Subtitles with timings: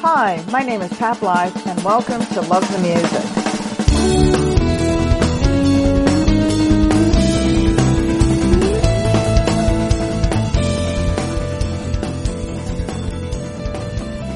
[0.00, 3.48] Hi, my name is Pat Blythe, and welcome to Love the Music.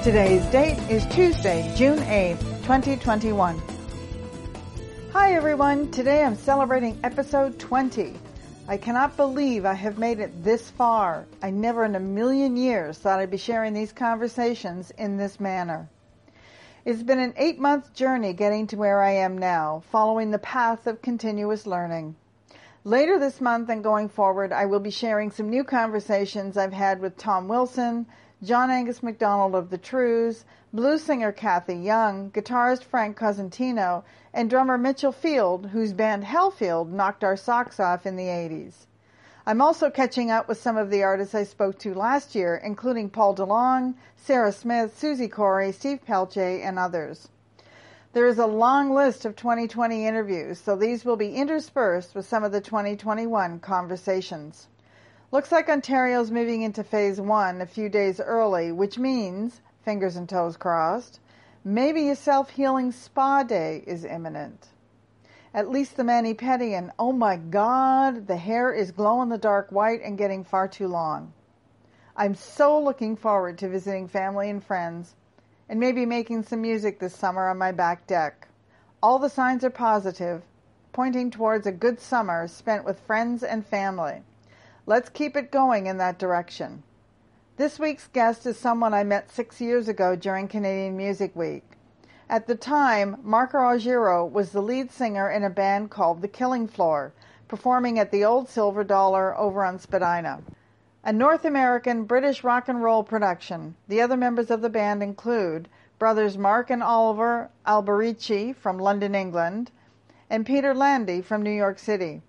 [0.03, 3.63] Today's date is Tuesday, June 8th, 2021.
[5.13, 8.19] Hi everyone, today I'm celebrating episode 20.
[8.73, 11.27] I cannot believe I have made it this far.
[11.43, 15.91] I never in a million years thought I'd be sharing these conversations in this manner.
[16.87, 20.87] It's been an eight month journey getting to where I am now, following the path
[20.87, 22.17] of continuous learning.
[22.83, 26.99] Later this month and going forward, I will be sharing some new conversations I've had
[26.99, 28.07] with Tom Wilson,
[28.43, 34.79] John Angus MacDonald of the Trews, blues singer Kathy Young, guitarist Frank Cosentino, and drummer
[34.79, 38.87] Mitchell Field, whose band Hellfield knocked our socks off in the 80s.
[39.45, 43.11] I'm also catching up with some of the artists I spoke to last year, including
[43.11, 47.29] Paul DeLong, Sarah Smith, Susie Corey, Steve Pelche, and others.
[48.15, 52.45] There is a long list of 2020 interviews, so these will be interspersed with some
[52.45, 54.69] of the 2021 conversations.
[55.33, 60.29] Looks like Ontario's moving into phase one a few days early, which means, fingers and
[60.29, 61.21] toes crossed,
[61.65, 64.69] maybe a self-healing spa day is imminent.
[65.55, 69.37] At least the mani pedi and oh my god, the hair is glow in the
[69.37, 71.33] dark white and getting far too long.
[72.17, 75.15] I'm so looking forward to visiting family and friends
[75.69, 78.49] and maybe making some music this summer on my back deck.
[79.03, 80.43] All the signs are positive,
[80.93, 84.23] pointing towards a good summer spent with friends and family.
[84.87, 86.83] Let's keep it going in that direction.
[87.59, 91.63] This week's guest is someone I met six years ago during Canadian Music Week.
[92.27, 96.67] At the time, Marco Argiro was the lead singer in a band called The Killing
[96.67, 97.13] Floor,
[97.49, 100.43] performing at the Old Silver Dollar over on Spadina.
[101.05, 103.75] A North American British rock and roll production.
[103.87, 109.71] The other members of the band include brothers Mark and Oliver Alberici from London, England,
[110.31, 112.23] and Peter Landy from New York City.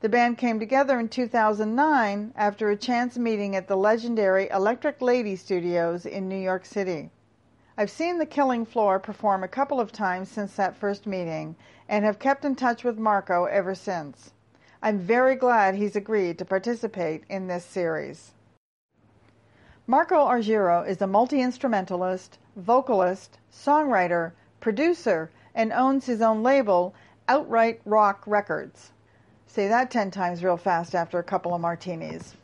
[0.00, 5.34] The band came together in 2009 after a chance meeting at the legendary Electric Lady
[5.34, 7.10] Studios in New York City.
[7.76, 11.56] I've seen The Killing Floor perform a couple of times since that first meeting
[11.88, 14.32] and have kept in touch with Marco ever since.
[14.80, 18.34] I'm very glad he's agreed to participate in this series.
[19.88, 26.94] Marco Argiro is a multi-instrumentalist, vocalist, songwriter, producer, and owns his own label,
[27.26, 28.92] Outright Rock Records.
[29.50, 32.34] Say that 10 times real fast after a couple of martinis.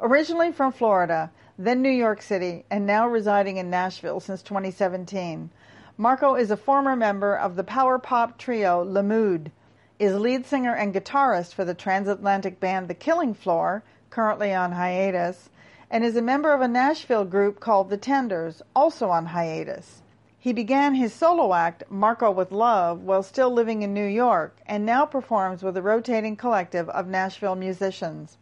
[0.00, 5.50] Originally from Florida, then New York City, and now residing in Nashville since 2017,
[5.96, 9.52] Marco is a former member of the power pop trio Le Mood,
[10.00, 15.48] is lead singer and guitarist for the transatlantic band The Killing Floor, currently on hiatus,
[15.88, 20.01] and is a member of a Nashville group called The Tenders, also on hiatus.
[20.42, 24.84] He began his solo act, Marco with Love, while still living in New York and
[24.84, 28.38] now performs with a rotating collective of Nashville musicians.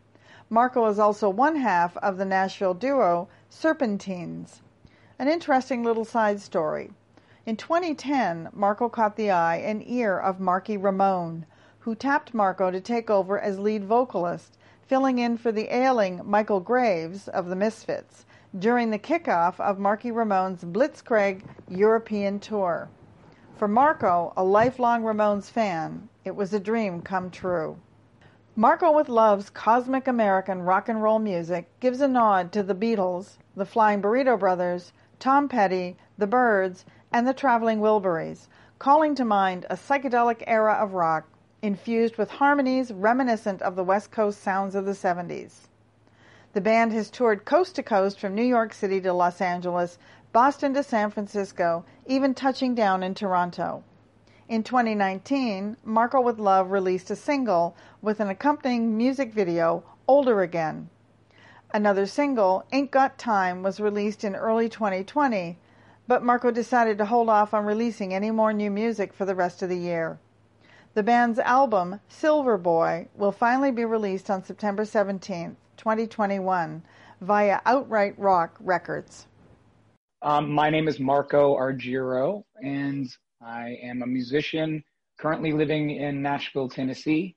[0.49, 4.62] Marco is also one half of the Nashville duo Serpentines.
[5.19, 6.91] An interesting little side story.
[7.44, 11.44] In 2010, Marco caught the eye and ear of Marky Ramone,
[11.81, 14.56] who tapped Marco to take over as lead vocalist,
[14.87, 18.25] filling in for the ailing Michael Graves of the Misfits
[18.59, 22.88] during the kickoff of Marky Ramone's Blitzkrieg European tour.
[23.56, 27.77] For Marco, a lifelong Ramones fan, it was a dream come true.
[28.56, 33.39] Marco with Love's cosmic American rock and roll music gives a nod to the Beatles,
[33.55, 38.49] the Flying Burrito Brothers, Tom Petty, the Byrds, and the Traveling Wilburys,
[38.81, 41.28] calling to mind a psychedelic era of rock
[41.62, 45.69] infused with harmonies reminiscent of the West Coast sounds of the 70s.
[46.53, 49.99] The band has toured coast to coast from New York City to Los Angeles,
[50.33, 53.84] Boston to San Francisco, even touching down in Toronto.
[54.49, 60.91] In 2019, Marco with Love released a single with an accompanying music video, Older Again.
[61.72, 65.56] Another single, Ain't Got Time, was released in early 2020,
[66.09, 69.63] but Marco decided to hold off on releasing any more new music for the rest
[69.63, 70.19] of the year.
[70.95, 75.54] The band's album, Silver Boy, will finally be released on September 17th.
[75.80, 76.82] 2021
[77.22, 79.27] via Outright Rock Records.
[80.21, 83.09] Um, my name is Marco Argiro, and
[83.41, 84.84] I am a musician
[85.18, 87.34] currently living in Nashville, Tennessee.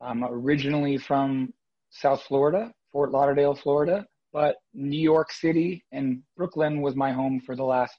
[0.00, 1.54] I'm originally from
[1.90, 7.54] South Florida, Fort Lauderdale, Florida, but New York City and Brooklyn was my home for
[7.54, 7.94] the last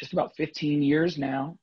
[0.00, 1.54] just about 15 years now.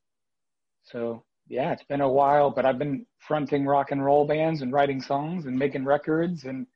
[0.84, 4.72] So, yeah, it's been a while, but I've been fronting rock and roll bands and
[4.72, 6.68] writing songs and making records and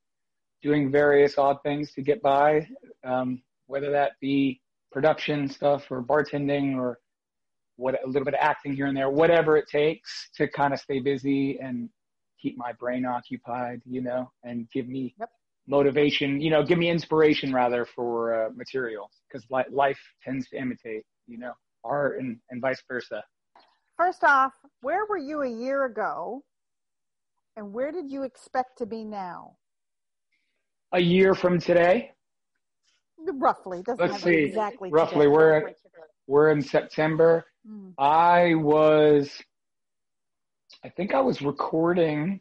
[0.62, 2.68] doing various odd things to get by,
[3.04, 4.62] um, whether that be
[4.92, 7.00] production stuff or bartending or
[7.76, 10.80] what a little bit of acting here and there, whatever it takes to kind of
[10.80, 11.90] stay busy and
[12.42, 15.30] keep my brain occupied, you know, and give me yep.
[15.68, 20.58] motivation, you know, give me inspiration rather for uh, material because li- life tends to
[20.58, 21.54] imitate, you know,
[21.84, 23.24] art and, and vice versa.
[23.98, 26.44] First off, where were you a year ago
[27.56, 29.56] and where did you expect to be now?
[30.92, 32.12] A year from today?
[33.18, 33.84] Roughly.
[33.84, 34.46] Doesn't Let's see.
[34.46, 34.90] Exactly.
[34.90, 35.26] Roughly.
[35.26, 35.28] Today.
[35.28, 35.74] We're,
[36.26, 37.46] we're in September.
[37.70, 37.94] Mm.
[38.00, 39.32] I was,
[40.84, 42.40] I think I was recording.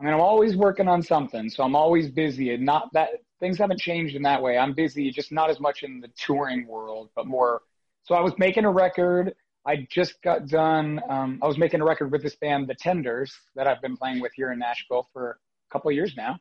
[0.00, 2.54] I mean, I'm always working on something, so I'm always busy.
[2.54, 4.56] And not that things haven't changed in that way.
[4.56, 7.62] I'm busy, just not as much in the touring world, but more.
[8.04, 9.34] So I was making a record.
[9.66, 11.02] I just got done.
[11.10, 14.20] Um, I was making a record with this band, The Tenders, that I've been playing
[14.20, 15.38] with here in Nashville for
[15.68, 16.38] a couple of years now.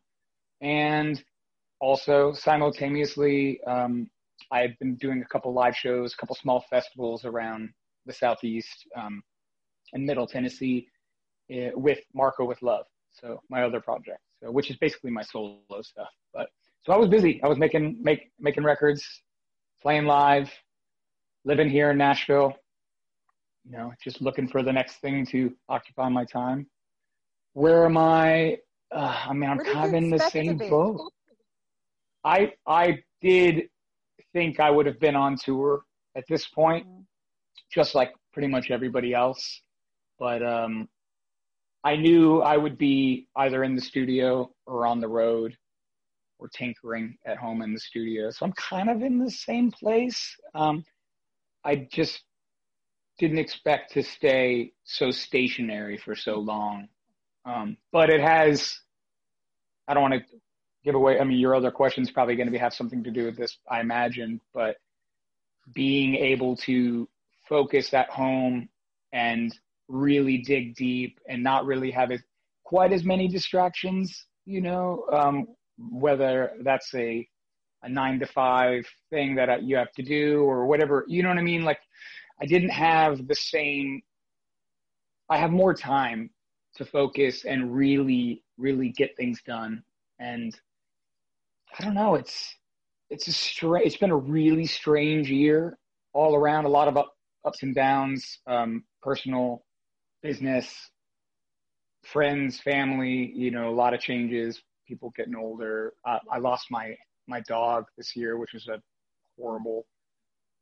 [0.61, 1.21] And
[1.79, 4.09] also simultaneously, um,
[4.51, 7.69] i've been doing a couple live shows, a couple small festivals around
[8.05, 9.21] the Southeast um,
[9.93, 10.87] and Middle Tennessee
[11.53, 12.85] uh, with Marco with Love.
[13.11, 16.09] So my other project, so, which is basically my solo stuff.
[16.33, 16.49] But
[16.81, 17.41] so I was busy.
[17.43, 19.03] I was making make making records,
[19.81, 20.49] playing live,
[21.45, 22.53] living here in Nashville.
[23.65, 26.67] You know, just looking for the next thing to occupy my time.
[27.53, 28.57] Where am I?
[28.91, 31.11] Uh, I mean, I'm kind of in the same boat.
[32.23, 33.69] I I did
[34.33, 35.83] think I would have been on tour
[36.15, 37.01] at this point, mm-hmm.
[37.73, 39.61] just like pretty much everybody else.
[40.19, 40.87] But um,
[41.83, 45.55] I knew I would be either in the studio or on the road
[46.37, 48.29] or tinkering at home in the studio.
[48.31, 50.35] So I'm kind of in the same place.
[50.55, 50.83] Um,
[51.63, 52.23] I just
[53.17, 56.87] didn't expect to stay so stationary for so long.
[57.45, 58.77] Um, but it has,
[59.87, 60.37] I don't want to
[60.83, 61.19] give away.
[61.19, 63.57] I mean, your other question is probably going to have something to do with this,
[63.69, 64.77] I imagine, but
[65.73, 67.07] being able to
[67.47, 68.69] focus at home
[69.11, 69.53] and
[69.87, 72.21] really dig deep and not really have it,
[72.63, 75.47] quite as many distractions, you know, um,
[75.77, 77.27] whether that's a,
[77.83, 81.37] a nine to five thing that you have to do or whatever, you know what
[81.37, 81.63] I mean?
[81.63, 81.79] Like
[82.41, 84.01] I didn't have the same,
[85.29, 86.29] I have more time
[86.75, 89.83] to focus and really, really get things done.
[90.19, 90.57] And
[91.77, 92.15] I don't know.
[92.15, 92.55] It's
[93.09, 95.77] it's a stra- It's been a really strange year
[96.13, 96.65] all around.
[96.65, 97.13] A lot of up,
[97.45, 99.63] ups and downs, um, personal,
[100.21, 100.73] business,
[102.03, 103.31] friends, family.
[103.35, 104.61] You know, a lot of changes.
[104.87, 105.93] People getting older.
[106.05, 106.95] Uh, I lost my
[107.27, 108.81] my dog this year, which was a
[109.39, 109.85] horrible,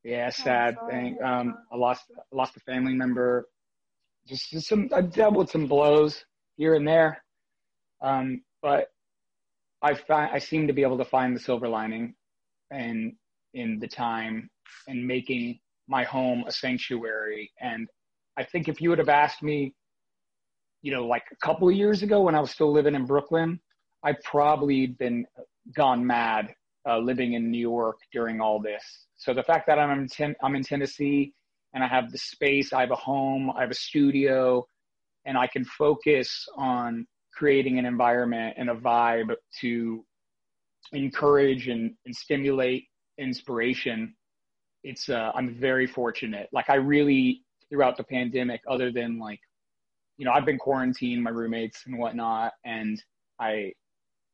[0.03, 1.17] yeah, sad thing.
[1.23, 3.47] Um, I lost I lost a family member.
[4.27, 4.89] Just, just some.
[4.93, 6.25] I've dealt with some blows
[6.57, 7.23] here and there,
[8.01, 8.89] um, but
[9.81, 12.15] I find I seem to be able to find the silver lining,
[12.71, 13.13] and
[13.53, 14.49] in the time
[14.87, 17.51] and making my home a sanctuary.
[17.61, 17.87] And
[18.37, 19.73] I think if you would have asked me,
[20.81, 23.59] you know, like a couple of years ago when I was still living in Brooklyn,
[24.03, 25.25] I'd probably been
[25.75, 26.53] gone mad
[26.87, 28.83] uh, living in New York during all this.
[29.15, 31.33] So the fact that I'm in ten- I'm in Tennessee
[31.73, 34.67] and I have the space, I have a home, I have a studio,
[35.25, 37.07] and I can focus on
[37.37, 40.03] creating an environment and a vibe to
[40.93, 42.85] encourage and, and stimulate
[43.17, 44.15] inspiration.
[44.83, 46.49] It's uh, i'm very fortunate.
[46.51, 49.39] Like i really throughout the pandemic other than like
[50.17, 53.03] you know i've been quarantined my roommates and whatnot and
[53.41, 53.73] i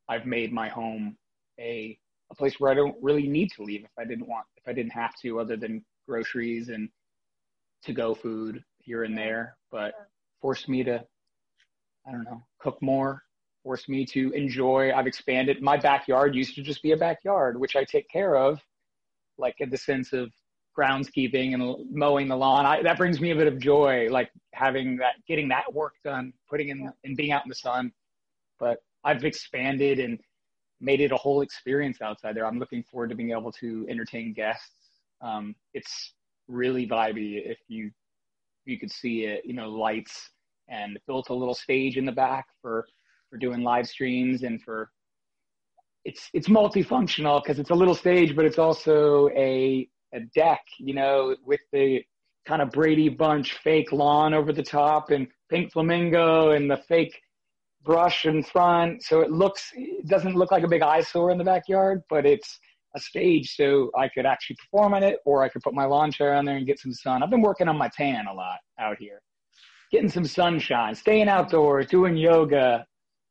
[0.08, 1.18] i've made my home
[1.60, 1.98] a
[2.32, 4.72] a place where i don't really need to leave if i didn't want if i
[4.72, 6.90] didn't have to other than groceries and
[7.84, 9.58] to go food here and there.
[9.72, 9.94] But
[10.42, 11.04] forced me to
[12.06, 13.24] I don't know, cook more,
[13.64, 14.92] forced me to enjoy.
[14.94, 15.62] I've expanded.
[15.62, 18.60] My backyard used to just be a backyard, which I take care of,
[19.38, 20.32] like in the sense of
[20.78, 22.66] groundskeeping and mowing the lawn.
[22.66, 26.34] I, that brings me a bit of joy, like having that, getting that work done,
[26.50, 27.92] putting in and being out in the sun.
[28.60, 30.20] But I've expanded and
[30.80, 32.46] made it a whole experience outside there.
[32.46, 34.72] I'm looking forward to being able to entertain guests.
[35.22, 36.14] Um, it's
[36.48, 37.92] really vibey if you
[38.66, 39.46] you could see it.
[39.46, 40.30] You know, lights
[40.70, 42.86] and built a little stage in the back for
[43.30, 44.90] for doing live streams and for
[46.06, 50.94] it's it's multifunctional because it's a little stage, but it's also a a deck, you
[50.94, 52.04] know, with the
[52.46, 57.20] kind of Brady Bunch fake lawn over the top and pink flamingo and the fake
[57.84, 59.04] brush in front.
[59.04, 62.60] So it looks it doesn't look like a big eyesore in the backyard, but it's
[62.96, 66.12] a stage so I could actually perform on it or I could put my lawn
[66.12, 67.24] chair on there and get some sun.
[67.24, 69.22] I've been working on my tan a lot out here
[69.94, 72.84] getting some sunshine, staying outdoors, doing yoga,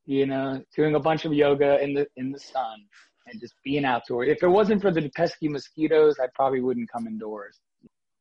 [0.05, 2.79] you know, doing a bunch of yoga in the in the sun.
[3.27, 4.27] and just being outdoors.
[4.29, 7.59] If it wasn't for the pesky mosquitoes, I probably wouldn't come indoors.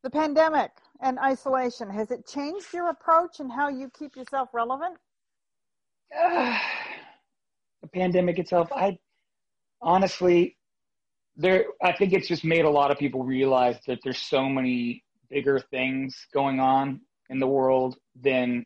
[0.04, 0.70] The pandemic
[1.00, 4.96] and isolation, has it changed your approach and how you keep yourself relevant?
[6.16, 6.56] Uh,
[7.82, 8.96] the pandemic itself, I
[9.80, 10.56] honestly,
[11.36, 15.02] there, I think it's just made a lot of people realize that there's so many
[15.30, 17.00] bigger things going on
[17.32, 18.64] in the world than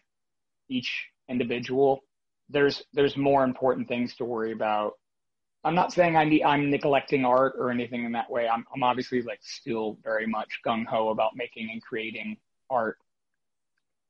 [0.68, 2.02] each individual.
[2.50, 4.92] There's there's more important things to worry about.
[5.64, 8.48] I'm not saying I need, I'm neglecting art or anything in that way.
[8.48, 12.36] I'm I'm obviously like still very much gung ho about making and creating
[12.68, 12.98] art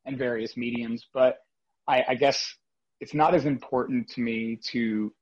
[0.07, 1.39] and various mediums, but
[1.87, 2.55] I, I guess
[3.01, 5.13] it's not as important to me to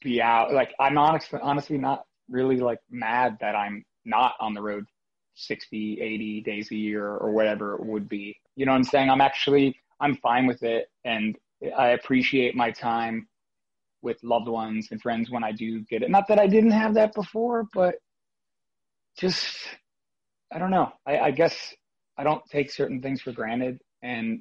[0.00, 0.52] be out.
[0.52, 4.86] Like I'm honestly honestly not really like mad that I'm not on the road
[5.34, 8.36] 60, 80 days a year or whatever it would be.
[8.56, 9.10] You know what I'm saying?
[9.10, 10.86] I'm actually, I'm fine with it.
[11.04, 11.36] And
[11.76, 13.28] I appreciate my time
[14.02, 16.10] with loved ones and friends when I do get it.
[16.10, 17.96] Not that I didn't have that before, but
[19.16, 19.56] just,
[20.52, 20.92] I don't know.
[21.06, 21.74] I, I guess
[22.18, 24.40] I don't take certain things for granted and,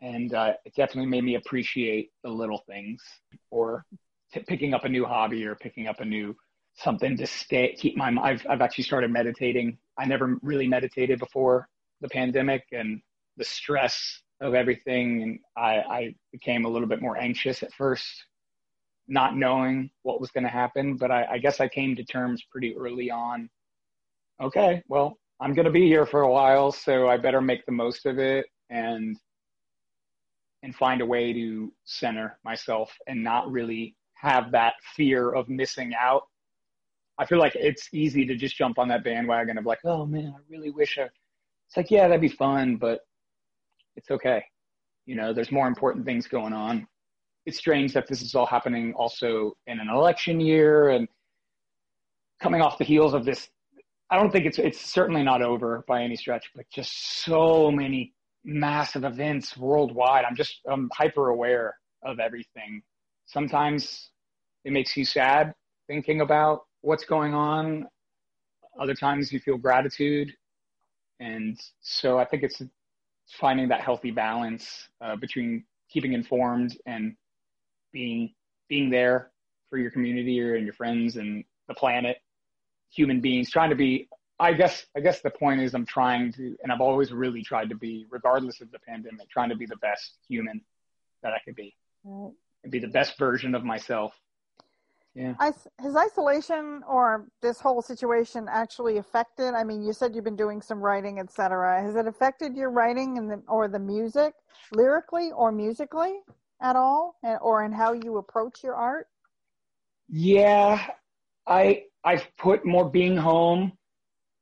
[0.00, 3.02] and, uh, it definitely made me appreciate the little things
[3.50, 3.84] or
[4.32, 6.34] t- picking up a new hobby or picking up a new
[6.78, 9.78] something to stay keep my I've I've actually started meditating.
[9.98, 11.68] I never really meditated before
[12.00, 13.00] the pandemic and
[13.38, 18.06] the stress of everything and I, I became a little bit more anxious at first,
[19.08, 20.96] not knowing what was gonna happen.
[20.96, 23.48] But I, I guess I came to terms pretty early on.
[24.40, 28.06] Okay, well, I'm gonna be here for a while, so I better make the most
[28.06, 29.16] of it and
[30.62, 35.92] and find a way to center myself and not really have that fear of missing
[35.98, 36.24] out
[37.18, 40.34] I feel like it's easy to just jump on that bandwagon of like, oh man,
[40.36, 41.02] I really wish I.
[41.02, 43.00] It's like, yeah, that'd be fun, but
[43.98, 44.44] it's okay.
[45.06, 46.86] You know, there's more important things going on.
[47.46, 51.08] It's strange that this is all happening also in an election year and
[52.40, 53.48] coming off the heels of this.
[54.10, 58.14] I don't think it's it's certainly not over by any stretch, but just so many
[58.44, 60.24] massive events worldwide.
[60.24, 62.82] I'm just I'm hyper aware of everything.
[63.26, 64.10] Sometimes
[64.64, 65.52] it makes you sad
[65.88, 67.86] thinking about what's going on.
[68.80, 70.32] Other times you feel gratitude.
[71.18, 72.62] And so I think it's
[73.28, 77.14] finding that healthy balance uh, between keeping informed and
[77.92, 78.34] being
[78.68, 79.30] being there
[79.70, 82.18] for your community or and your friends and the planet,
[82.90, 84.08] human beings, trying to be
[84.40, 87.68] I guess I guess the point is I'm trying to and I've always really tried
[87.70, 90.60] to be, regardless of the pandemic, trying to be the best human
[91.22, 91.74] that I could be.
[92.04, 92.32] Right.
[92.62, 94.12] And be the best version of myself
[95.18, 95.34] yeah.
[95.80, 99.54] has isolation or this whole situation actually affected?
[99.54, 101.82] I mean, you said you've been doing some writing, etc.
[101.82, 104.34] Has it affected your writing and the, or the music,
[104.72, 106.20] lyrically or musically,
[106.62, 109.08] at all, and, or in how you approach your art?
[110.08, 110.86] Yeah,
[111.46, 113.72] I I've put more being home.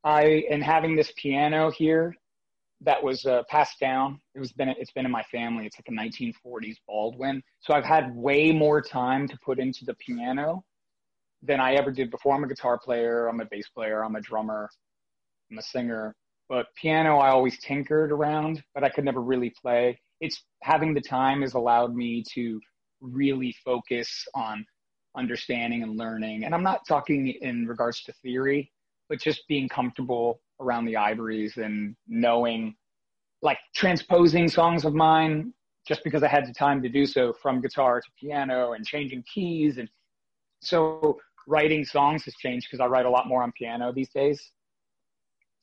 [0.04, 2.14] I and having this piano here
[2.82, 4.20] that was uh, passed down.
[4.34, 5.66] It was been it's been in my family.
[5.66, 7.42] It's like a 1940s Baldwin.
[7.60, 10.64] So I've had way more time to put into the piano
[11.42, 12.34] than I ever did before.
[12.34, 13.28] I'm a guitar player.
[13.28, 14.04] I'm a bass player.
[14.04, 14.68] I'm a drummer.
[15.50, 16.14] I'm a singer.
[16.48, 19.98] But piano, I always tinkered around, but I could never really play.
[20.20, 22.60] It's having the time has allowed me to
[23.00, 24.64] really focus on
[25.16, 26.44] understanding and learning.
[26.44, 28.70] And I'm not talking in regards to theory,
[29.08, 32.74] but just being comfortable around the ivories and knowing,
[33.42, 35.52] like transposing songs of mine
[35.86, 39.22] just because I had the time to do so from guitar to piano and changing
[39.32, 39.78] keys.
[39.78, 39.88] And
[40.60, 44.52] so writing songs has changed because I write a lot more on piano these days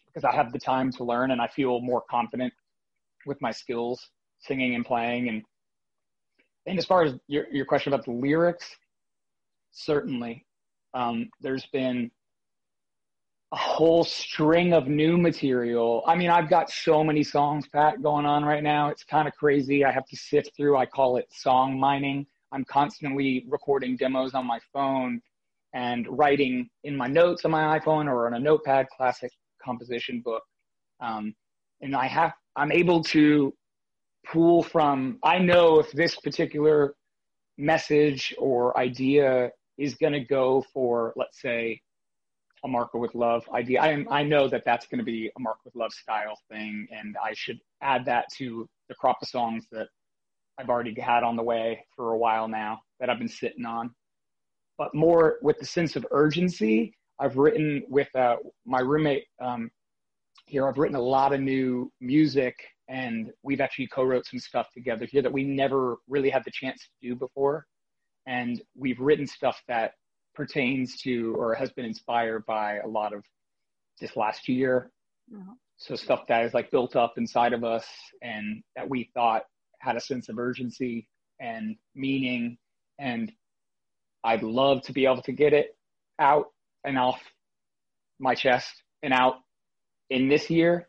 [0.07, 2.53] because I have the time to learn and I feel more confident
[3.25, 4.09] with my skills
[4.39, 5.29] singing and playing.
[5.29, 5.43] And,
[6.65, 8.69] and as far as your, your question about the lyrics,
[9.71, 10.45] certainly,
[10.93, 12.11] um, there's been
[13.53, 16.03] a whole string of new material.
[16.07, 18.89] I mean, I've got so many songs, Pat, going on right now.
[18.89, 19.85] It's kind of crazy.
[19.85, 20.75] I have to sift through.
[20.75, 22.25] I call it song mining.
[22.51, 25.21] I'm constantly recording demos on my phone
[25.71, 29.31] and writing in my notes on my iPhone or on a notepad, classic
[29.63, 30.41] composition book.
[30.99, 31.35] Um,
[31.79, 33.53] and I have, I'm able to
[34.31, 36.95] pull from, I know if this particular
[37.59, 41.81] message or idea is going to go for, let's say,
[42.63, 43.81] a Marco with Love idea.
[43.81, 47.15] I, I know that that's going to be a Marco with Love style thing, and
[47.23, 49.87] I should add that to the crop of songs that
[50.57, 53.93] I've already had on the way for a while now that I've been sitting on.
[54.77, 59.69] But more with the sense of urgency, I've written with uh, my roommate um,
[60.45, 60.67] here.
[60.67, 62.55] I've written a lot of new music,
[62.87, 66.81] and we've actually co-wrote some stuff together here that we never really had the chance
[66.81, 67.65] to do before.
[68.25, 69.93] And we've written stuff that
[70.33, 73.23] pertains to or has been inspired by a lot of
[73.99, 74.91] this last year.
[75.33, 75.53] Uh-huh.
[75.77, 77.85] So stuff that is like built up inside of us
[78.21, 79.43] and that we thought
[79.79, 81.07] had a sense of urgency
[81.39, 82.57] and meaning.
[82.99, 83.31] And
[84.23, 85.75] I'd love to be able to get it
[86.19, 86.47] out
[86.85, 87.21] and off
[88.19, 88.71] my chest
[89.01, 89.37] and out
[90.09, 90.87] in this year.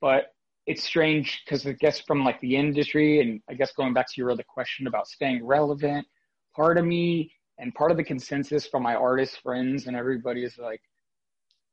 [0.00, 0.32] But
[0.66, 4.14] it's strange because I guess from like the industry and I guess going back to
[4.16, 6.06] your other question about staying relevant,
[6.54, 10.58] part of me and part of the consensus from my artist friends and everybody is
[10.58, 10.80] like,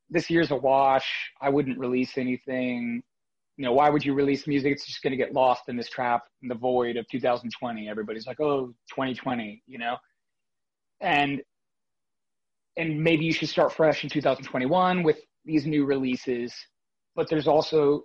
[0.09, 1.07] this year's a wash.
[1.41, 3.01] I wouldn't release anything.
[3.57, 4.73] You know, why would you release music?
[4.73, 7.89] It's just going to get lost in this trap, in the void of 2020.
[7.89, 9.97] Everybody's like, oh, 2020, you know?
[11.01, 11.41] And,
[12.77, 16.53] and maybe you should start fresh in 2021 with these new releases.
[17.15, 18.03] But there's also,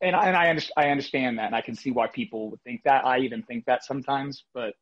[0.00, 2.62] and I, and I, under, I understand that and I can see why people would
[2.62, 3.04] think that.
[3.04, 4.74] I even think that sometimes, but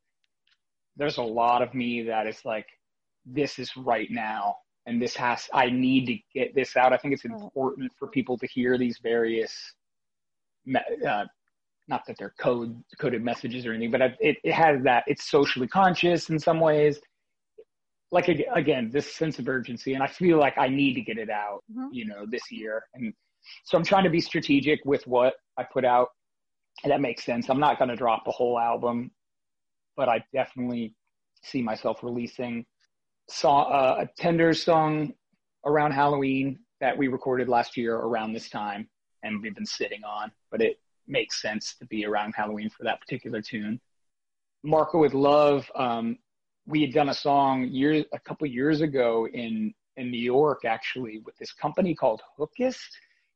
[1.01, 2.67] there's a lot of me that is like,
[3.25, 4.55] this is right now.
[4.85, 6.93] And this has, I need to get this out.
[6.93, 9.73] I think it's important for people to hear these various,
[10.75, 11.25] uh,
[11.87, 15.67] not that they're code coded messages or anything, but it, it has that it's socially
[15.67, 16.99] conscious in some ways.
[18.11, 21.31] Like again, this sense of urgency, and I feel like I need to get it
[21.31, 21.87] out, mm-hmm.
[21.91, 22.83] you know, this year.
[22.93, 23.11] And
[23.63, 26.09] so I'm trying to be strategic with what I put out.
[26.83, 27.49] And that makes sense.
[27.49, 29.11] I'm not going to drop a whole album
[29.95, 30.95] but I definitely
[31.43, 32.65] see myself releasing
[33.29, 35.13] saw uh, a tender song
[35.65, 38.89] around Halloween that we recorded last year around this time
[39.23, 42.99] and we've been sitting on, but it makes sense to be around Halloween for that
[42.99, 43.79] particular tune.
[44.63, 46.17] Marco with Love, um,
[46.65, 51.19] we had done a song years, a couple years ago in, in New York, actually,
[51.25, 52.89] with this company called Hookist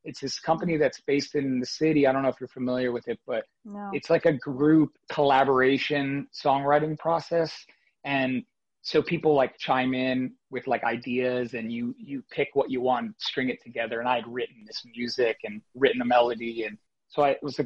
[0.05, 2.07] it's this company that's based in the city.
[2.07, 3.89] I don't know if you're familiar with it, but no.
[3.91, 7.65] it's like a group collaboration songwriting process.
[8.03, 8.43] And
[8.83, 13.19] so people like chime in with like ideas and you, you pick what you want,
[13.19, 13.99] string it together.
[13.99, 16.65] And I had written this music and written a melody.
[16.65, 17.65] And so I, it was a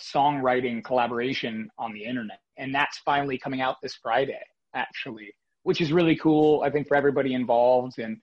[0.00, 2.40] songwriting collaboration on the internet.
[2.56, 4.40] And that's finally coming out this Friday,
[4.74, 6.62] actually, which is really cool.
[6.62, 8.18] I think for everybody involved and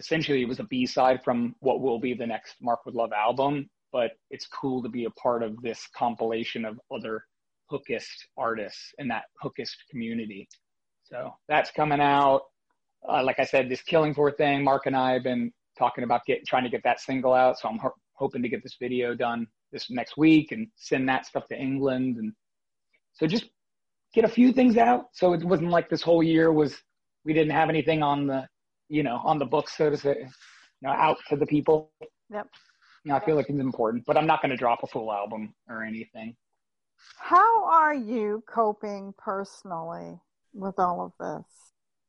[0.00, 3.12] essentially it was a B side from what will be the next Marco with Love
[3.12, 7.24] album, but it's cool to be a part of this compilation of other
[7.70, 10.48] hookist artists in that hookist community.
[11.04, 12.42] So that's coming out.
[13.08, 16.24] Uh, like I said, this Killing Floor thing, Mark and I have been talking about
[16.26, 17.58] get, trying to get that single out.
[17.58, 21.26] So I'm ho- hoping to get this video done this next week and send that
[21.26, 22.16] stuff to England.
[22.16, 22.32] And
[23.12, 23.46] so just
[24.14, 25.06] get a few things out.
[25.12, 26.76] So it wasn't like this whole year was,
[27.24, 28.46] we didn't have anything on the
[28.90, 30.26] you know, on the books, so to say, you
[30.82, 31.92] know, out to the people.
[32.30, 32.48] Yep.
[33.04, 35.10] You know, I feel like it's important, but I'm not going to drop a full
[35.10, 36.36] album or anything.
[37.16, 40.20] How are you coping personally
[40.52, 41.46] with all of this?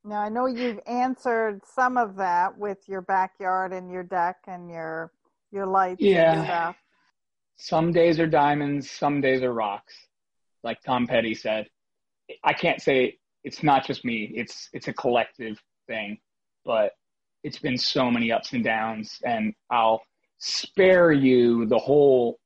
[0.04, 4.70] Now, I know you've answered some of that with your backyard and your deck and
[4.70, 5.12] your
[5.52, 6.02] your lights.
[6.02, 6.74] Yeah.
[7.58, 9.94] Some days are diamonds, some days are rocks.
[10.64, 11.68] Like Tom Petty said,
[12.44, 14.32] I can't say it's not just me.
[14.34, 16.18] It's it's a collective thing
[16.66, 16.92] but
[17.44, 20.02] it's been so many ups and downs and I'll
[20.38, 22.40] spare you the whole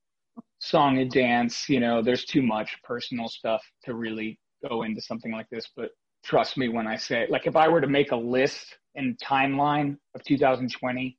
[0.59, 1.69] song and dance.
[1.69, 5.91] You know, there's too much personal stuff to really go into something like this, but
[6.23, 9.97] trust me when I say, like, if I were to make a list and timeline
[10.13, 11.17] of 2020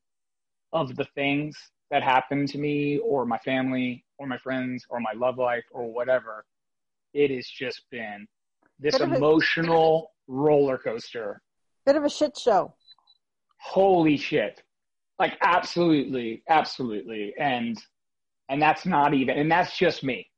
[0.72, 1.56] of the things
[1.90, 5.92] that happened to me or my family or my friends or my love life or
[5.92, 6.44] whatever,
[7.14, 8.26] it has just been
[8.78, 11.40] this emotional roller coaster.
[11.86, 12.74] Bit of a shit show
[13.66, 14.62] holy shit.
[15.18, 17.34] Like absolutely absolutely.
[17.38, 17.76] And
[18.48, 20.28] and that's not even and that's just me.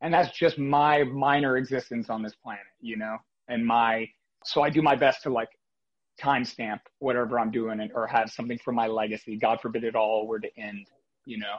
[0.00, 3.16] And that's just my minor existence on this planet you know?
[3.48, 4.08] And my
[4.44, 5.48] so i do my best to like
[6.20, 9.36] timestamp whatever i'm doing and, or have something for my legacy.
[9.36, 10.86] God forbid it all were to end
[11.26, 11.56] you know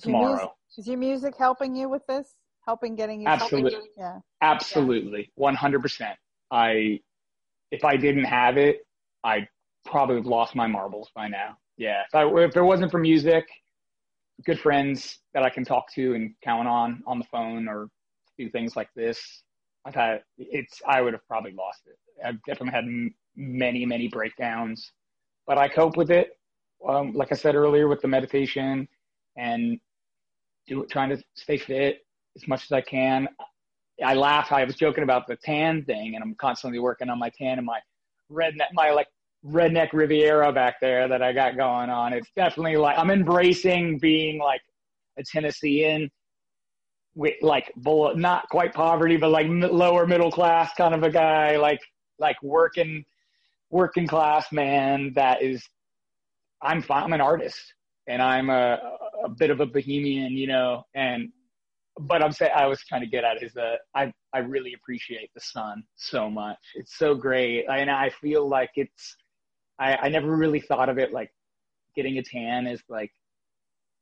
[0.00, 2.28] tomorrow is your music, is your music helping you with this?
[2.64, 3.88] Helping getting you absolutely you?
[3.98, 4.18] yeah.
[4.40, 5.30] absolutely.
[5.36, 5.54] Yeah.
[5.54, 6.14] 100%
[6.50, 7.00] i
[7.70, 8.86] if i didn't have it
[9.24, 9.46] i
[9.84, 11.56] probably have lost my marbles by now.
[11.76, 13.46] Yeah, if, I, if it wasn't for music,
[14.44, 17.88] good friends that I can talk to and count on on the phone or
[18.38, 19.42] do things like this,
[19.84, 20.80] I've had it's.
[20.86, 21.98] I would have probably lost it.
[22.24, 24.92] I've definitely had m- many many breakdowns,
[25.46, 26.38] but I cope with it.
[26.88, 28.86] Um, like I said earlier, with the meditation
[29.36, 29.78] and
[30.66, 33.28] do trying to stay fit as much as I can.
[34.04, 34.50] I laugh.
[34.50, 37.66] I was joking about the tan thing, and I'm constantly working on my tan and
[37.66, 37.78] my
[38.30, 39.08] redneck, my like
[39.46, 42.12] redneck Riviera back there that I got going on.
[42.12, 44.62] It's definitely like I'm embracing being like
[45.18, 46.10] a Tennessean
[47.14, 51.80] with like not quite poverty, but like lower middle class kind of a guy, like
[52.18, 53.04] like working
[53.70, 55.62] working class man that is,
[56.62, 57.04] I'm fine.
[57.04, 57.60] I'm an artist
[58.06, 58.78] and I'm a,
[59.24, 61.30] a bit of a bohemian, you know, and,
[61.98, 65.30] but I'm saying, I was trying to get at is that I, I really appreciate
[65.34, 66.58] the sun so much.
[66.76, 67.66] It's so great.
[67.68, 69.16] And I feel like it's,
[69.78, 71.30] I, I never really thought of it like
[71.96, 73.10] getting a tan is like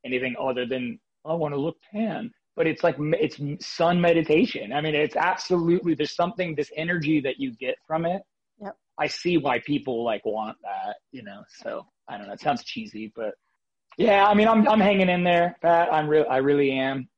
[0.05, 2.31] anything other than I want to look tan.
[2.55, 4.73] But it's like it's sun meditation.
[4.75, 8.23] I mean, it's absolutely there's something this energy that you get from it.
[8.61, 8.77] Yep.
[8.99, 11.43] I see why people like want that, you know.
[11.63, 12.35] So I don't know.
[12.35, 13.35] It sounds cheesy, but
[13.97, 15.91] yeah, I mean, I'm I'm hanging in there, Pat.
[15.91, 16.27] I'm real.
[16.29, 17.09] I really am.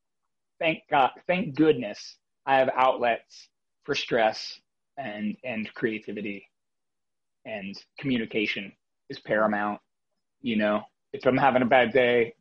[0.61, 1.11] Thank God.
[1.27, 3.49] Thank goodness I have outlets
[3.83, 4.61] for stress
[4.97, 6.47] and and creativity
[7.45, 8.73] and communication
[9.11, 9.81] is paramount.
[10.41, 12.35] You know, if I'm having a bad day,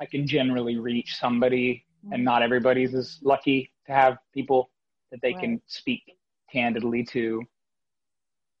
[0.00, 2.24] I can generally reach somebody, and mm-hmm.
[2.24, 4.70] not everybody's as lucky to have people
[5.10, 5.40] that they right.
[5.40, 6.02] can speak
[6.50, 7.42] candidly to.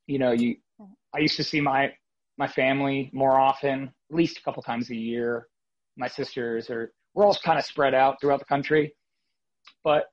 [0.06, 0.56] You know, you.
[1.14, 1.92] I used to see my
[2.38, 5.46] my family more often, at least a couple times a year.
[5.96, 8.94] My sisters are we're all kind of spread out throughout the country,
[9.84, 10.06] but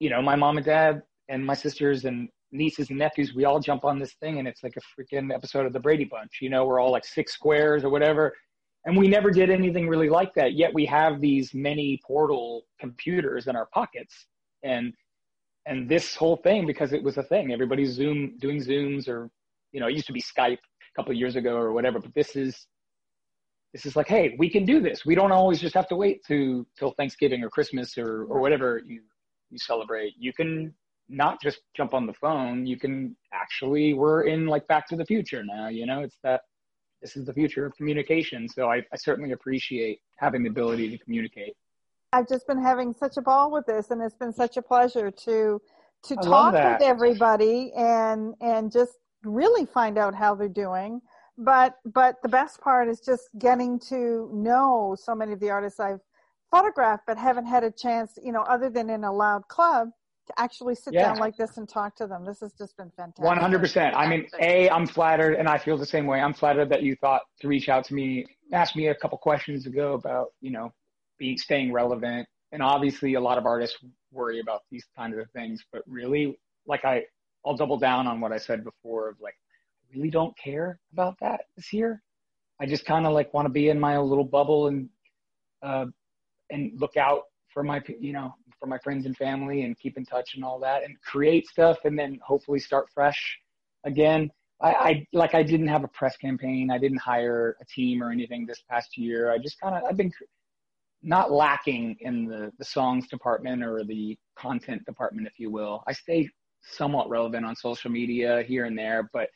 [0.00, 3.60] you know, my mom and dad and my sisters and nieces and nephews, we all
[3.60, 6.38] jump on this thing and it's like a freaking episode of the Brady Bunch.
[6.40, 8.34] You know, we're all like six squares or whatever.
[8.86, 10.54] And we never did anything really like that.
[10.54, 14.26] Yet we have these many portal computers in our pockets.
[14.62, 14.94] And
[15.66, 19.30] and this whole thing, because it was a thing, everybody's Zoom doing Zooms or,
[19.72, 22.36] you know, it used to be Skype a couple years ago or whatever, but this
[22.36, 22.66] is
[23.72, 25.04] this is like, hey, we can do this.
[25.04, 28.80] We don't always just have to wait to till Thanksgiving or Christmas or, or whatever
[28.86, 29.00] you
[29.50, 30.14] you celebrate.
[30.18, 30.74] You can
[31.08, 32.66] not just jump on the phone.
[32.66, 36.42] You can actually, we're in like Back to the Future now, you know, it's that
[37.02, 38.48] this is the future of communication.
[38.48, 41.54] So I, I certainly appreciate having the ability to communicate.
[42.12, 45.10] I've just been having such a ball with this and it's been such a pleasure
[45.10, 45.60] to,
[46.04, 48.92] to talk with everybody and, and just
[49.24, 51.02] really find out how they're doing.
[51.36, 55.80] But, but the best part is just getting to know so many of the artists
[55.80, 56.00] I've
[56.50, 59.90] photographed, but haven't had a chance, you know, other than in a loud club
[60.26, 61.08] to actually sit yeah.
[61.08, 62.24] down like this and talk to them.
[62.24, 63.24] This has just been fantastic.
[63.24, 63.94] 100%.
[63.94, 66.20] I mean, A, I'm flattered and I feel the same way.
[66.20, 69.66] I'm flattered that you thought to reach out to me, ask me a couple questions
[69.66, 70.72] ago about, you know,
[71.18, 72.26] being, staying relevant.
[72.52, 73.76] And obviously a lot of artists
[74.12, 77.04] worry about these kinds of things, but really like I,
[77.44, 81.16] I'll double down on what I said before of like, I really don't care about
[81.20, 82.02] that this year.
[82.60, 84.88] I just kind of like want to be in my little bubble and,
[85.62, 85.86] uh,
[86.50, 88.34] and look out for my, you know,
[88.64, 91.76] for my friends and family and keep in touch and all that and create stuff
[91.84, 93.38] and then hopefully start fresh
[93.84, 94.30] again.
[94.62, 96.70] I, I like I didn't have a press campaign.
[96.70, 99.30] I didn't hire a team or anything this past year.
[99.30, 100.10] I just kind of I've been
[101.02, 105.82] not lacking in the the songs department or the content department, if you will.
[105.86, 106.30] I stay
[106.62, 109.28] somewhat relevant on social media here and there, but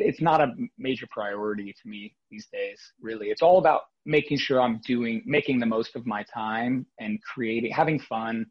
[0.00, 4.60] it's not a major priority to me these days really it's all about making sure
[4.60, 8.46] i'm doing making the most of my time and creating having fun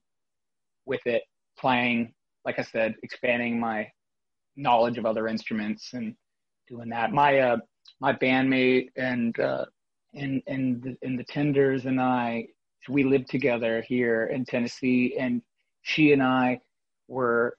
[0.91, 1.23] with it,
[1.57, 2.13] playing,
[2.45, 3.87] like I said, expanding my
[4.57, 6.13] knowledge of other instruments and
[6.67, 7.11] doing that.
[7.13, 7.57] My uh,
[8.01, 9.65] my bandmate and uh,
[10.13, 12.47] and and the, and the Tenders and I,
[12.89, 15.41] we lived together here in Tennessee, and
[15.81, 16.59] she and I
[17.07, 17.55] were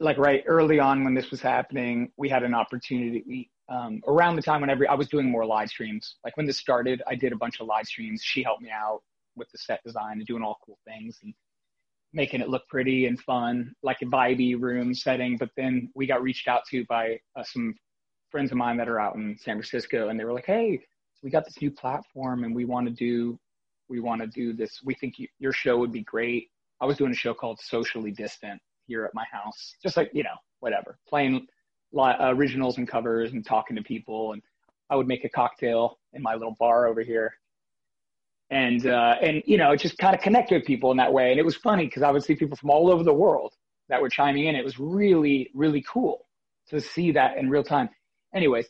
[0.00, 2.12] like right early on when this was happening.
[2.16, 3.50] We had an opportunity.
[3.70, 7.02] Um, around the time whenever I was doing more live streams, like when this started,
[7.06, 8.22] I did a bunch of live streams.
[8.24, 9.00] She helped me out
[9.36, 11.18] with the set design and doing all cool things.
[11.22, 11.34] And
[12.12, 15.36] making it look pretty and fun, like a vibey room setting.
[15.36, 17.74] But then we got reached out to by uh, some
[18.30, 20.80] friends of mine that are out in San Francisco, and they were like, "Hey,
[21.22, 23.38] we got this new platform, and we want to do,
[23.88, 24.80] we want to do this.
[24.84, 26.48] We think you, your show would be great."
[26.80, 30.22] I was doing a show called Socially Distant here at my house, just like you
[30.22, 31.46] know, whatever, playing
[31.92, 34.42] li- originals and covers and talking to people, and
[34.90, 37.32] I would make a cocktail in my little bar over here
[38.50, 41.30] and uh, and you know it just kind of connect with people in that way.
[41.30, 43.52] And it was funny because I would see people from all over the world
[43.88, 44.54] that were chiming in.
[44.54, 46.26] It was really really cool
[46.68, 47.88] to see that in real time.
[48.34, 48.66] Anyways,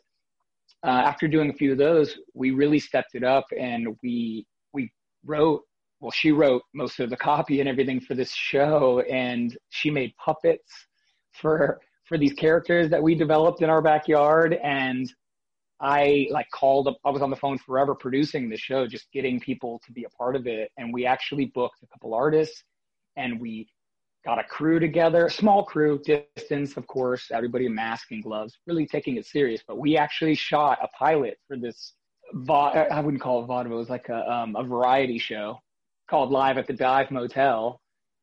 [0.84, 4.90] uh, after doing a few of those, we really stepped it up and we we
[5.24, 5.62] wrote.
[6.00, 10.12] Well, she wrote most of the copy and everything for this show, and she made
[10.24, 10.70] puppets
[11.32, 15.12] for for these characters that we developed in our backyard and
[15.80, 19.38] I like called up, I was on the phone forever producing the show, just getting
[19.38, 20.70] people to be a part of it.
[20.76, 22.64] And we actually booked a couple artists
[23.16, 23.68] and we
[24.24, 28.86] got a crew together, small crew, distance, of course, everybody in mask and gloves, really
[28.86, 29.62] taking it serious.
[29.66, 31.94] But we actually shot a pilot for this,
[32.50, 35.58] I wouldn't call it vaudeville, it was like a, um, a variety show
[36.10, 37.80] called Live at the Dive Motel.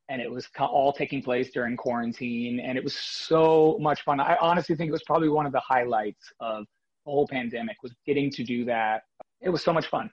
[0.09, 4.19] and it was all taking place during quarantine, and it was so much fun.
[4.19, 6.65] I honestly think it was probably one of the highlights of
[7.11, 9.03] whole pandemic was getting to do that.
[9.41, 10.09] It was so much fun.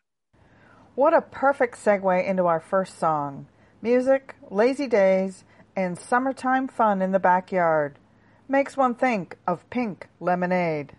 [0.94, 3.46] What a perfect segue into our first song.
[3.80, 7.98] Music, lazy days, and summertime fun in the backyard
[8.48, 10.92] makes one think of pink lemonade.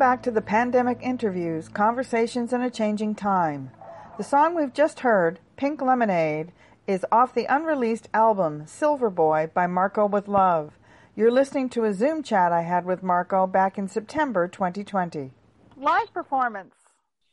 [0.00, 3.70] Back to the pandemic interviews, conversations in a changing time.
[4.16, 6.52] The song we've just heard, Pink Lemonade,
[6.86, 10.72] is off the unreleased album Silver Boy by Marco with Love.
[11.14, 15.32] You're listening to a Zoom chat I had with Marco back in September 2020.
[15.76, 16.76] Live performance.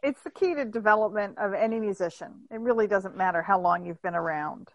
[0.03, 2.41] It's the key to development of any musician.
[2.51, 4.73] It really doesn't matter how long you've been around.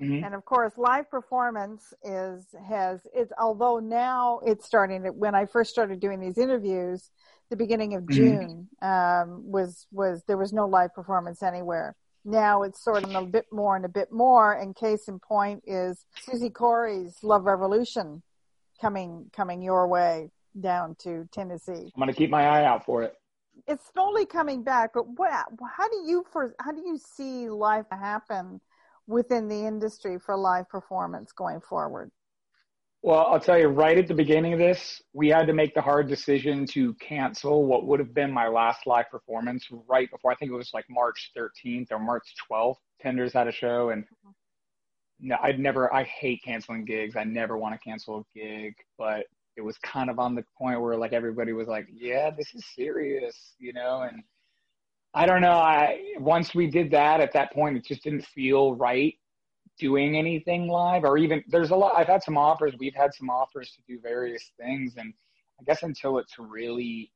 [0.00, 0.24] Mm-hmm.
[0.24, 5.44] And of course, live performance is has it's although now it's starting to, when I
[5.44, 7.10] first started doing these interviews,
[7.50, 8.14] the beginning of mm-hmm.
[8.14, 11.96] June um, was was there was no live performance anywhere.
[12.24, 14.52] Now it's sort of a bit more and a bit more.
[14.54, 18.22] And case in point is Susie Corey's Love Revolution
[18.80, 21.72] coming coming your way down to Tennessee.
[21.94, 23.14] I'm going to keep my eye out for it.
[23.66, 25.46] It's slowly coming back, but what?
[25.76, 26.54] How do you for?
[26.58, 28.62] How do you see life happen
[29.10, 32.10] within the industry for live performance going forward?
[33.02, 35.80] Well, I'll tell you right at the beginning of this, we had to make the
[35.80, 40.34] hard decision to cancel what would have been my last live performance right before I
[40.34, 42.76] think it was like March 13th or March 12th.
[43.00, 44.30] Tenders had a show and mm-hmm.
[45.28, 47.16] no, I'd never, I hate canceling gigs.
[47.16, 49.24] I never want to cancel a gig, but
[49.56, 52.66] it was kind of on the point where like everybody was like, yeah, this is
[52.76, 54.22] serious, you know, and
[55.12, 55.52] I don't know.
[55.52, 59.14] I, once we did that at that point, it just didn't feel right
[59.78, 62.74] doing anything live or even there's a lot, I've had some offers.
[62.78, 64.94] We've had some offers to do various things.
[64.98, 65.12] And
[65.58, 67.10] I guess until it's really,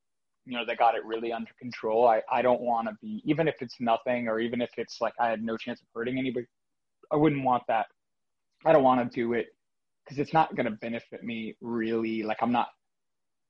[0.46, 3.46] you know, they got it really under control, I, I don't want to be, even
[3.46, 6.46] if it's nothing or even if it's like I had no chance of hurting anybody,
[7.12, 7.86] I wouldn't want that.
[8.64, 9.48] I don't want to do it
[10.04, 12.22] because it's not going to benefit me really.
[12.22, 12.68] Like I'm not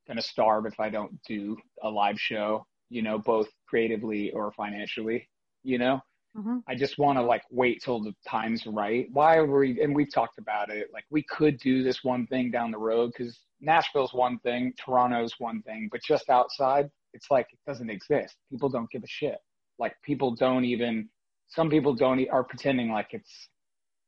[0.06, 4.52] going to starve if I don't do a live show, you know, both creatively or
[4.52, 5.28] financially,
[5.62, 6.00] you know.
[6.36, 6.58] Mm-hmm.
[6.66, 9.06] I just want to like wait till the time's right.
[9.12, 9.80] Why are we?
[9.80, 10.88] And we've talked about it.
[10.92, 15.34] Like we could do this one thing down the road because Nashville's one thing, Toronto's
[15.38, 18.36] one thing, but just outside, it's like it doesn't exist.
[18.50, 19.38] People don't give a shit.
[19.78, 21.08] Like people don't even.
[21.46, 23.48] Some people don't are pretending like it's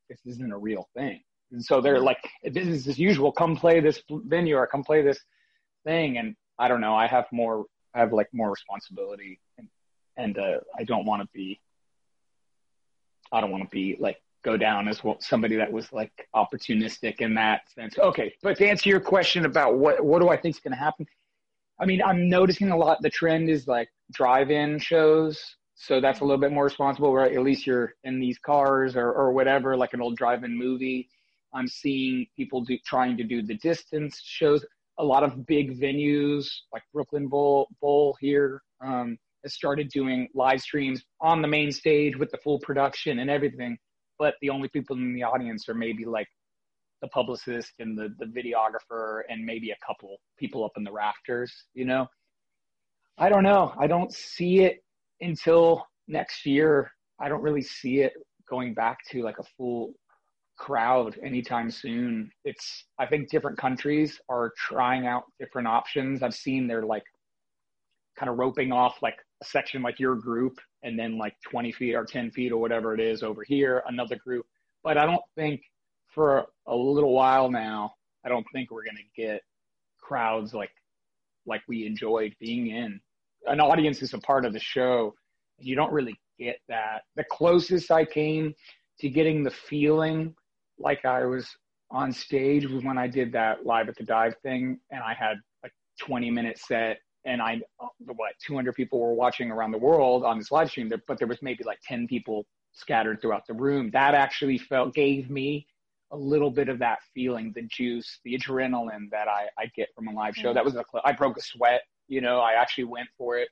[0.08, 1.20] this isn't a real thing.
[1.52, 2.18] And so they're like,
[2.52, 3.30] business as usual.
[3.30, 5.20] Come play this venue or come play this
[5.84, 6.18] thing.
[6.18, 6.94] And I don't know.
[6.94, 7.66] I have more.
[7.96, 9.68] I have like more responsibility, and
[10.16, 11.60] and uh, I don't want to be.
[13.32, 17.20] I don't want to be like go down as well, somebody that was like opportunistic
[17.20, 17.98] in that sense.
[17.98, 20.78] Okay, but to answer your question about what what do I think is going to
[20.78, 21.06] happen,
[21.80, 23.02] I mean I'm noticing a lot.
[23.02, 27.32] The trend is like drive-in shows so that's a little bit more responsible, right?
[27.32, 31.10] At least you're in these cars or, or whatever, like an old drive-in movie.
[31.52, 34.64] I'm seeing people do, trying to do the distance shows.
[34.98, 40.60] A lot of big venues like Brooklyn Bowl, Bowl here um, has started doing live
[40.60, 43.76] streams on the main stage with the full production and everything.
[44.18, 46.28] But the only people in the audience are maybe like
[47.02, 51.52] the publicist and the, the videographer and maybe a couple people up in the rafters,
[51.74, 52.06] you know?
[53.18, 53.74] I don't know.
[53.78, 54.82] I don't see it
[55.20, 58.12] until next year, I don't really see it
[58.48, 59.92] going back to like a full
[60.56, 62.30] crowd anytime soon.
[62.44, 66.22] It's, I think different countries are trying out different options.
[66.22, 67.04] I've seen they're like
[68.18, 71.94] kind of roping off like a section like your group and then like 20 feet
[71.94, 74.46] or 10 feet or whatever it is over here, another group.
[74.82, 75.62] But I don't think
[76.08, 79.42] for a little while now, I don't think we're going to get
[80.00, 80.70] crowds like,
[81.44, 83.00] like we enjoyed being in
[83.46, 85.14] an audience is a part of the show.
[85.58, 87.02] You don't really get that.
[87.16, 88.54] The closest I came
[89.00, 90.34] to getting the feeling
[90.78, 91.48] like I was
[91.90, 95.36] on stage was when I did that live at the dive thing, and I had
[95.64, 95.68] a
[96.00, 97.60] 20 minute set, and I
[97.98, 101.42] what 200 people were watching around the world on this live stream, but there was
[101.42, 103.90] maybe like 10 people scattered throughout the room.
[103.92, 105.66] That actually felt gave me
[106.12, 110.08] a little bit of that feeling, the juice, the adrenaline that I, I get from
[110.08, 110.50] a live show.
[110.50, 110.54] Mm.
[110.54, 113.48] That was a I broke a sweat you know, I actually went for it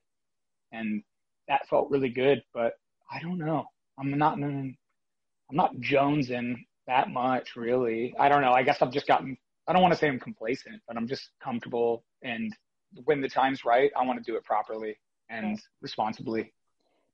[0.72, 1.02] and
[1.48, 2.74] that felt really good, but
[3.10, 3.64] I don't know.
[3.98, 4.76] I'm not, I'm
[5.52, 8.14] not jonesing that much really.
[8.18, 8.52] I don't know.
[8.52, 11.30] I guess I've just gotten, I don't want to say I'm complacent, but I'm just
[11.42, 12.54] comfortable and
[13.04, 14.96] when the time's right, I want to do it properly
[15.28, 15.62] and okay.
[15.80, 16.42] responsibly.
[16.42, 16.50] Do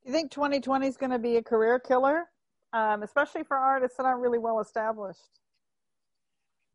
[0.07, 2.25] you think 2020 is going to be a career killer,
[2.73, 5.41] um, especially for artists that aren't really well established?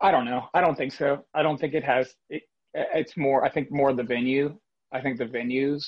[0.01, 0.47] I don't know.
[0.53, 1.23] I don't think so.
[1.33, 2.15] I don't think it has.
[2.29, 2.43] It,
[2.75, 4.55] it's more i think more the venue
[4.91, 5.83] i think the venues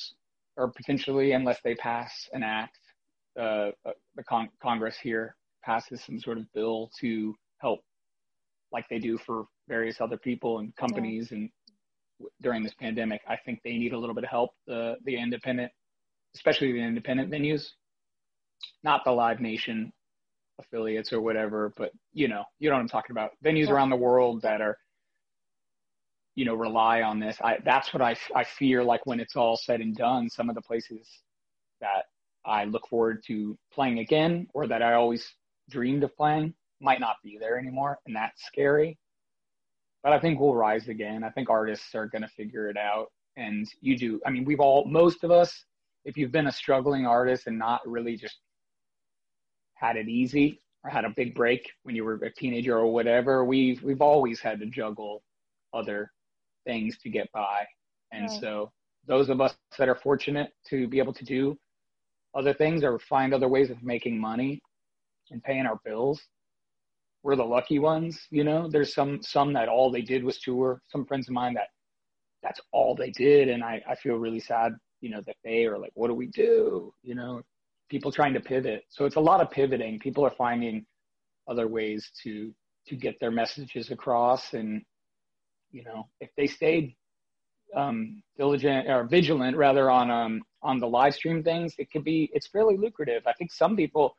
[0.57, 2.79] are potentially unless they pass an act
[3.37, 5.35] uh, uh, the con- congress here
[5.67, 7.81] passes some sort of bill to help
[8.71, 11.37] like they do for various other people and companies yeah.
[11.37, 11.49] and
[12.41, 15.71] during this pandemic i think they need a little bit of help the the independent
[16.35, 17.67] especially the independent venues
[18.83, 19.91] not the live nation
[20.59, 23.73] affiliates or whatever but you know you know what i'm talking about venues yeah.
[23.73, 24.77] around the world that are
[26.37, 27.35] you know, rely on this.
[27.43, 30.55] I, that's what I, I fear like when it's all said and done, some of
[30.55, 31.09] the places
[31.81, 32.03] that
[32.45, 35.27] I look forward to playing again or that I always
[35.69, 37.99] dreamed of playing might not be there anymore.
[38.05, 38.97] And that's scary.
[40.03, 41.23] But I think we'll rise again.
[41.23, 43.07] I think artists are going to figure it out.
[43.35, 44.19] And you do.
[44.25, 45.65] I mean, we've all, most of us,
[46.05, 48.37] if you've been a struggling artist and not really just
[49.75, 53.45] had it easy or had a big break when you were a teenager or whatever,
[53.45, 55.21] we've, we've always had to juggle
[55.73, 56.11] other
[56.65, 57.65] things to get by.
[58.11, 58.39] And right.
[58.39, 58.71] so
[59.07, 61.57] those of us that are fortunate to be able to do
[62.35, 64.61] other things or find other ways of making money
[65.31, 66.21] and paying our bills,
[67.23, 68.19] we're the lucky ones.
[68.29, 70.81] You know, there's some, some that all they did was tour.
[70.89, 71.67] Some friends of mine that
[72.43, 73.49] that's all they did.
[73.49, 76.27] And I, I feel really sad, you know, that they are like, what do we
[76.27, 76.93] do?
[77.03, 77.41] You know,
[77.89, 78.83] people trying to pivot.
[78.89, 79.99] So it's a lot of pivoting.
[79.99, 80.85] People are finding
[81.47, 82.53] other ways to,
[82.87, 84.81] to get their messages across and,
[85.71, 86.95] you know, if they stayed
[87.75, 92.29] um, diligent or vigilant rather on um, on the live stream things, it could be
[92.33, 93.23] it's fairly lucrative.
[93.27, 94.17] I think some people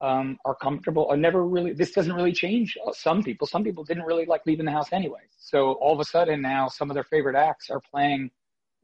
[0.00, 1.10] um, are comfortable.
[1.12, 1.72] I never really.
[1.72, 3.46] This doesn't really change some people.
[3.46, 5.22] Some people didn't really like leaving the house anyway.
[5.38, 8.30] So all of a sudden now, some of their favorite acts are playing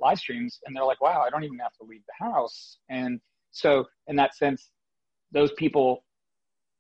[0.00, 3.20] live streams, and they're like, "Wow, I don't even have to leave the house." And
[3.52, 4.70] so, in that sense,
[5.30, 6.04] those people,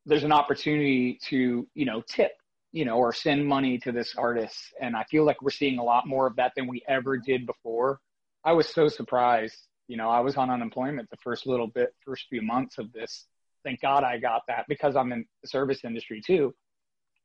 [0.04, 2.32] there's an opportunity to you know tip,
[2.72, 5.84] you know, or send money to this artist, and I feel like we're seeing a
[5.84, 8.00] lot more of that than we ever did before.
[8.44, 9.56] I was so surprised.
[9.86, 13.26] You know, I was on unemployment the first little bit, first few months of this
[13.64, 16.54] thank God I got that because I'm in the service industry too.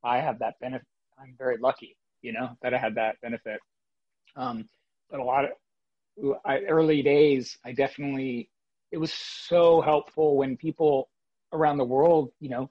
[0.04, 0.86] I have that benefit.
[1.18, 3.60] I'm very lucky, you know, that I had that benefit.
[4.36, 4.68] Um,
[5.10, 5.50] but a lot of
[6.44, 8.50] I, early days, I definitely,
[8.92, 11.08] it was so helpful when people
[11.52, 12.68] around the world, you know,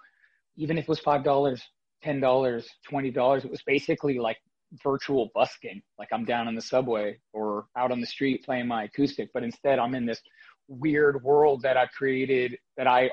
[0.56, 1.24] even if it was $5,
[2.04, 4.38] $10, $20, it was basically like
[4.84, 5.82] virtual busking.
[5.98, 9.44] Like I'm down in the subway or out on the street playing my acoustic, but
[9.44, 10.22] instead I'm in this
[10.68, 13.10] weird world that I've created that I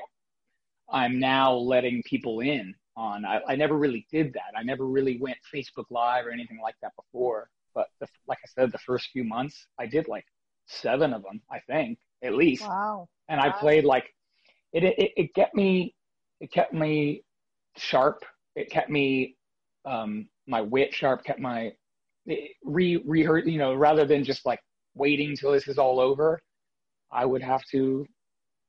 [0.89, 3.25] I'm now letting people in on.
[3.25, 4.57] I, I never really did that.
[4.57, 7.49] I never really went Facebook Live or anything like that before.
[7.75, 10.25] But the, like I said, the first few months, I did like
[10.65, 12.63] seven of them, I think, at least.
[12.63, 13.07] Wow.
[13.29, 14.05] And I played like
[14.73, 15.11] it, it.
[15.15, 15.93] It kept me.
[16.39, 17.23] It kept me
[17.77, 18.23] sharp.
[18.55, 19.35] It kept me
[19.85, 21.23] um, my wit sharp.
[21.23, 21.71] Kept my
[22.63, 23.45] re rehearse.
[23.45, 24.61] You know, rather than just like
[24.95, 26.41] waiting till this is all over,
[27.11, 28.07] I would have to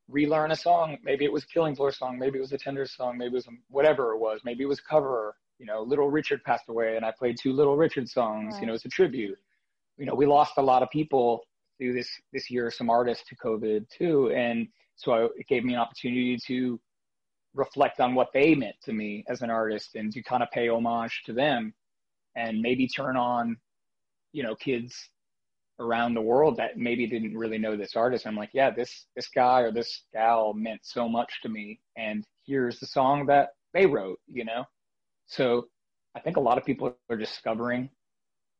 [0.08, 0.98] relearn a song.
[1.02, 2.18] Maybe it was Killing Floor song.
[2.18, 3.18] Maybe it was a Tender song.
[3.18, 4.40] Maybe it was a, whatever it was.
[4.44, 5.36] Maybe it was cover.
[5.58, 8.54] You know, Little Richard passed away, and I played two Little Richard songs.
[8.54, 8.60] Right.
[8.60, 9.38] You know, it's a tribute.
[9.96, 11.42] You know, we lost a lot of people
[11.76, 12.70] through this this year.
[12.70, 16.80] Some artists to COVID too, and so I, it gave me an opportunity to
[17.54, 20.68] reflect on what they meant to me as an artist and to kind of pay
[20.68, 21.74] homage to them,
[22.36, 23.56] and maybe turn on,
[24.32, 25.10] you know, kids
[25.80, 28.26] around the world that maybe didn't really know this artist.
[28.26, 32.24] I'm like, yeah, this this guy or this gal meant so much to me, and
[32.44, 34.64] here's the song that they wrote, you know.
[35.26, 35.68] So
[36.16, 37.90] I think a lot of people are discovering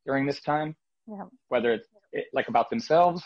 [0.07, 1.25] during this time, yeah.
[1.49, 3.23] whether it's it, like about themselves,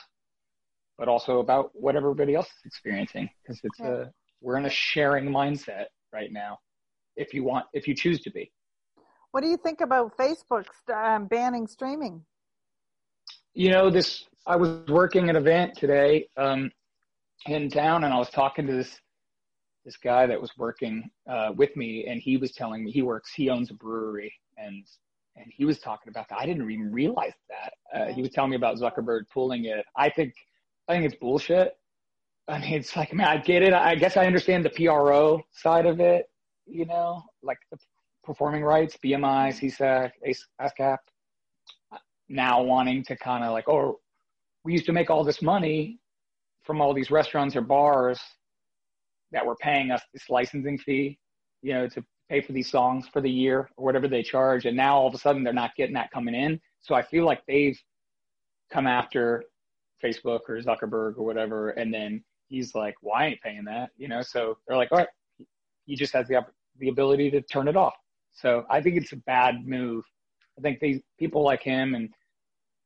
[0.99, 3.87] but also about what everybody else is experiencing, because it's yeah.
[3.89, 4.05] a
[4.41, 6.59] we're in a sharing mindset right now.
[7.17, 8.51] If you want, if you choose to be.
[9.33, 12.25] What do you think about Facebook um, banning streaming?
[13.55, 16.71] You know, this, I was working an event today, um,
[17.47, 19.01] in town and I was talking to this,
[19.85, 23.33] this guy that was working, uh, with me and he was telling me he works,
[23.33, 24.85] he owns a brewery and,
[25.37, 26.39] and he was talking about that.
[26.39, 27.73] I didn't even realize that.
[27.99, 29.85] Uh, he was telling me about Zuckerberg pulling it.
[29.97, 30.35] I think,
[30.89, 31.77] I think it's bullshit.
[32.49, 33.73] I mean, it's like, man, I get it.
[33.73, 36.29] I guess I understand the PRO side of it,
[36.67, 37.79] you know, like the
[38.25, 40.13] performing rights, BMI, SESAC,
[40.61, 40.99] ASCAP
[42.29, 44.01] now wanting to kind of like, oh,
[44.65, 45.99] we used to make all this money
[46.63, 48.21] from all these restaurants or bars
[49.33, 51.19] that were paying us this licensing fee,
[51.63, 54.65] you know, to pay for these songs for the year or whatever they charge.
[54.65, 56.61] And now all of a sudden they're not getting that coming in.
[56.81, 57.79] So I feel like they've
[58.73, 59.45] come after
[60.03, 61.71] Facebook or Zuckerberg or whatever.
[61.71, 64.23] And then he's like, I ain't paying that, you know?
[64.23, 65.09] So they're like, all right,
[65.87, 66.45] he just has the,
[66.79, 67.95] the ability to turn it off.
[68.33, 70.05] So I think it's a bad move.
[70.59, 72.09] I think these people like him and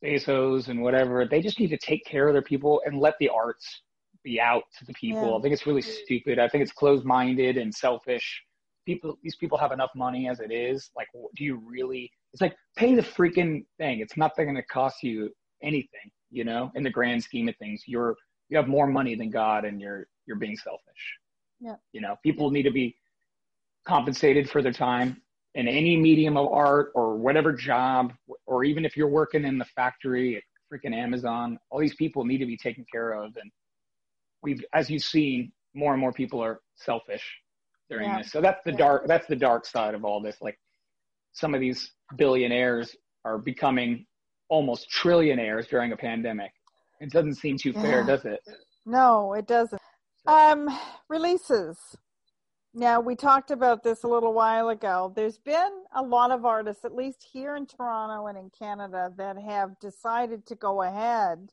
[0.04, 3.28] Bezos and whatever, they just need to take care of their people and let the
[3.28, 3.82] arts
[4.22, 5.30] be out to the people.
[5.30, 5.36] Yeah.
[5.36, 6.38] I think it's really stupid.
[6.38, 8.42] I think it's closed minded and selfish.
[8.84, 10.90] People, these people have enough money as it is.
[10.96, 12.10] Like, do you really?
[12.32, 14.00] It's like pay the freaking thing.
[14.00, 15.30] It's not going to cost you
[15.62, 16.70] anything, you know.
[16.74, 18.14] In the grand scheme of things, you're
[18.48, 20.82] you have more money than God, and you're you're being selfish.
[21.60, 21.76] Yeah.
[21.92, 22.94] You know, people need to be
[23.86, 25.22] compensated for their time
[25.56, 28.12] in any medium of art or whatever job,
[28.44, 32.38] or even if you're working in the factory at freaking Amazon, all these people need
[32.38, 33.34] to be taken care of.
[33.36, 33.50] And
[34.42, 37.24] we've, as you've seen, more and more people are selfish
[37.88, 38.18] during yeah.
[38.18, 38.30] this.
[38.30, 38.76] So that's the yeah.
[38.76, 40.36] dark, that's the dark side of all this.
[40.42, 40.58] Like
[41.32, 42.94] some of these billionaires
[43.24, 44.04] are becoming
[44.50, 46.52] almost trillionaires during a pandemic.
[47.00, 48.06] It doesn't seem too fair, yeah.
[48.06, 48.40] does it?
[48.84, 49.80] No, it doesn't.
[50.26, 50.68] Um,
[51.08, 51.78] releases.
[52.78, 55.10] Now, we talked about this a little while ago.
[55.16, 59.38] There's been a lot of artists, at least here in Toronto and in Canada, that
[59.38, 61.52] have decided to go ahead.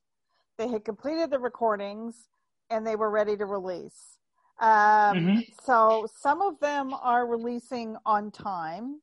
[0.57, 2.27] They had completed the recordings
[2.69, 4.17] and they were ready to release.
[4.59, 5.39] Um, mm-hmm.
[5.63, 8.99] So some of them are releasing on time.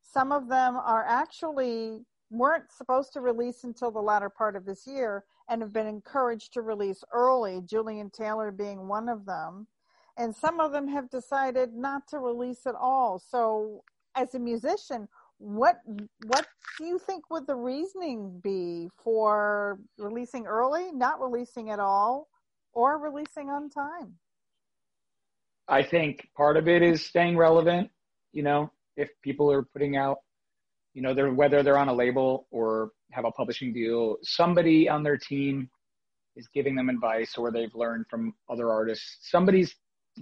[0.00, 2.00] Some of them are actually
[2.30, 6.54] weren't supposed to release until the latter part of this year and have been encouraged
[6.54, 9.66] to release early, Julian Taylor being one of them
[10.18, 13.18] and some of them have decided not to release at all.
[13.18, 13.84] So,
[14.16, 15.08] as a musician,
[15.38, 15.76] what
[16.26, 16.46] what
[16.76, 22.28] do you think would the reasoning be for releasing early, not releasing at all,
[22.72, 24.14] or releasing on time?
[25.68, 27.90] I think part of it is staying relevant.
[28.32, 30.18] You know, if people are putting out,
[30.94, 35.04] you know, they're whether they're on a label or have a publishing deal, somebody on
[35.04, 35.70] their team
[36.34, 39.18] is giving them advice or they've learned from other artists.
[39.22, 39.74] Somebody's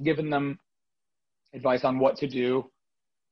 [0.02, 0.58] given them
[1.54, 2.70] advice on what to do,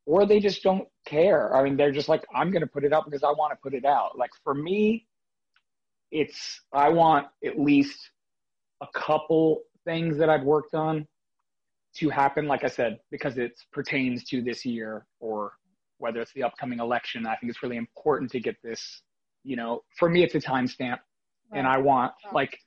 [0.06, 1.54] or they just don't care.
[1.56, 3.58] I mean, they're just like, I'm going to put it out because I want to
[3.62, 4.16] put it out.
[4.18, 5.06] Like for me,
[6.10, 7.98] it's, I want at least
[8.80, 11.06] a couple things that I've worked on
[11.96, 15.52] to happen, like I said, because it pertains to this year or
[15.98, 17.26] whether it's the upcoming election.
[17.26, 19.02] I think it's really important to get this,
[19.42, 20.98] you know, for me, it's a timestamp.
[21.50, 21.58] Right.
[21.58, 22.34] And I want, right.
[22.34, 22.58] like,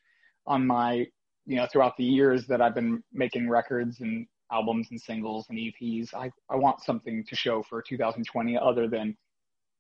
[0.46, 1.06] on my,
[1.48, 5.58] you know, throughout the years that I've been making records and albums and singles and
[5.58, 9.16] EPs, I, I want something to show for 2020 other than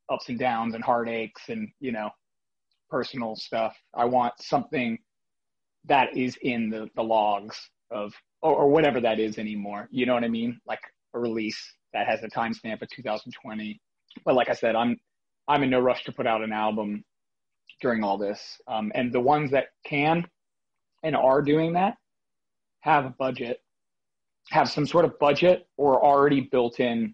[0.09, 2.09] ups and downs and heartaches and, you know,
[2.89, 3.75] personal stuff.
[3.93, 4.97] I want something
[5.85, 7.59] that is in the, the logs
[7.91, 9.89] of or, or whatever that is anymore.
[9.91, 10.59] You know what I mean?
[10.65, 10.81] Like
[11.13, 11.61] a release
[11.93, 13.79] that has a timestamp of 2020.
[14.23, 14.97] But like I said, I'm
[15.49, 17.03] I'm in no rush to put out an album
[17.81, 18.41] during all this.
[18.67, 20.25] Um, and the ones that can
[21.03, 21.97] and are doing that
[22.87, 23.61] have a budget,
[24.49, 27.13] have some sort of budget or already built in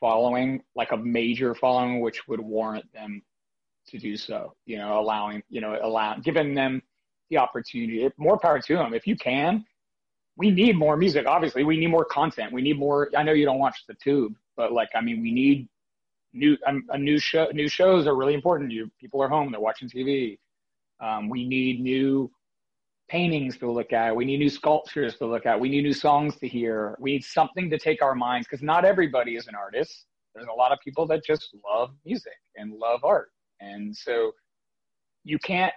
[0.00, 3.22] following, like a major following, which would warrant them
[3.88, 4.54] to do so.
[4.64, 6.82] You know, allowing, you know, allow, giving them
[7.28, 8.08] the opportunity.
[8.16, 8.94] More power to them.
[8.94, 9.64] If you can,
[10.36, 11.26] we need more music.
[11.26, 12.52] Obviously, we need more content.
[12.52, 13.10] We need more.
[13.16, 15.68] I know you don't watch the tube, but like, I mean, we need
[16.32, 17.48] new um, a new show.
[17.52, 18.70] New shows are really important.
[18.70, 19.52] You people are home.
[19.52, 20.38] They're watching TV.
[21.00, 22.30] Um, we need new
[23.12, 24.16] paintings to look at.
[24.16, 25.60] We need new sculptures to look at.
[25.60, 26.96] We need new songs to hear.
[26.98, 30.06] We need something to take our minds because not everybody is an artist.
[30.34, 33.28] There's a lot of people that just love music and love art,
[33.60, 34.32] and so
[35.24, 35.74] you can't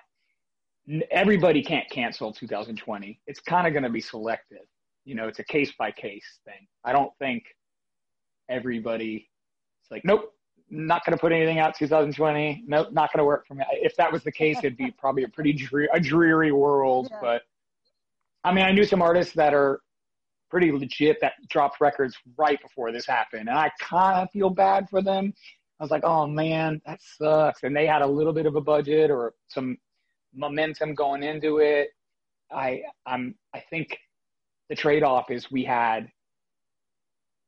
[1.12, 3.20] everybody can't cancel 2020.
[3.28, 4.66] It's kind of going to be selective.
[5.04, 6.68] You know, it's a case by case thing.
[6.86, 7.44] I don't think
[8.50, 9.30] everybody
[9.82, 10.32] it's like, nope,
[10.70, 12.64] not going to put anything out 2020.
[12.68, 13.64] Nope, not going to work for me.
[13.72, 17.08] If that was the case, it'd be probably a pretty dreary, a dreary world.
[17.12, 17.18] Yeah.
[17.22, 17.42] But
[18.44, 19.82] I mean, I knew some artists that are
[20.50, 24.90] pretty legit that dropped records right before this happened, and I kind of feel bad
[24.90, 25.34] for them.
[25.80, 27.64] I was like, oh man, that sucks.
[27.64, 29.78] And they had a little bit of a budget or some
[30.34, 31.90] momentum going into it.
[32.52, 33.98] I I'm I think
[34.70, 36.08] the trade off is we had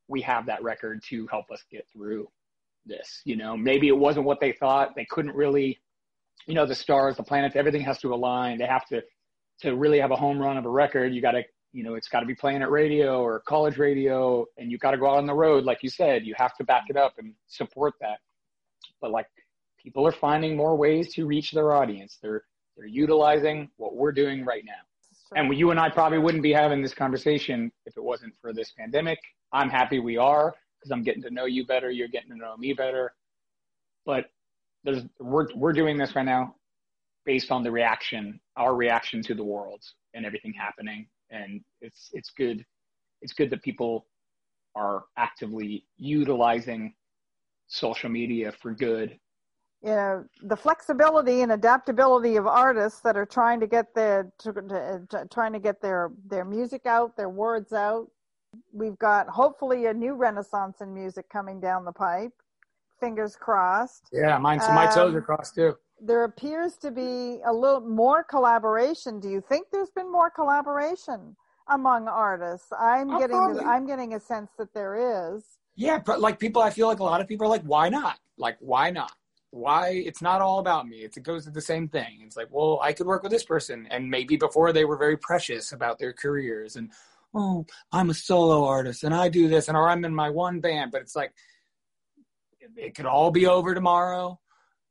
[0.07, 2.27] we have that record to help us get through
[2.87, 3.21] this.
[3.25, 4.95] You know, maybe it wasn't what they thought.
[4.95, 5.79] They couldn't really,
[6.45, 8.57] you know, the stars, the planets, everything has to align.
[8.57, 9.01] They have to
[9.61, 11.13] to really have a home run of a record.
[11.13, 14.45] You got to, you know, it's got to be playing at radio or college radio,
[14.57, 16.25] and you got to go out on the road, like you said.
[16.25, 18.19] You have to back it up and support that.
[19.01, 19.27] But like,
[19.81, 22.17] people are finding more ways to reach their audience.
[22.21, 22.43] They're
[22.75, 24.73] they're utilizing what we're doing right now.
[25.35, 28.71] And you and I probably wouldn't be having this conversation if it wasn't for this
[28.77, 29.19] pandemic.
[29.51, 31.89] I'm happy we are because I'm getting to know you better.
[31.91, 33.13] You're getting to know me better.
[34.05, 34.25] But
[34.83, 36.55] there's we're we're doing this right now
[37.25, 41.07] based on the reaction, our reaction to the world and everything happening.
[41.29, 42.65] And it's it's good.
[43.21, 44.07] It's good that people
[44.75, 46.93] are actively utilizing
[47.67, 49.19] social media for good
[49.83, 54.51] you know the flexibility and adaptability of artists that are trying to get their to,
[54.53, 58.09] to, to, trying to get their their music out their words out
[58.73, 62.33] we've got hopefully a new renaissance in music coming down the pipe.
[62.99, 64.09] Fingers crossed.
[64.11, 65.75] Yeah mine um, my toes are crossed too.
[66.01, 69.19] there appears to be a little more collaboration.
[69.19, 71.35] Do you think there's been more collaboration
[71.69, 72.67] among artists?
[72.77, 73.63] I'm oh, getting probably.
[73.65, 75.43] i'm getting a sense that there is.
[75.75, 78.17] Yeah but like people i feel like a lot of people are like why not?
[78.37, 79.11] Like why not?
[79.51, 80.97] Why it's not all about me.
[80.97, 82.19] It's, it goes to the same thing.
[82.21, 85.17] It's like, well, I could work with this person, and maybe before they were very
[85.17, 86.91] precious about their careers, and
[87.33, 90.59] oh, I'm a solo artist, and I do this, and or I'm in my one
[90.59, 90.91] band.
[90.91, 91.31] But it's like,
[92.75, 94.39] it could all be over tomorrow.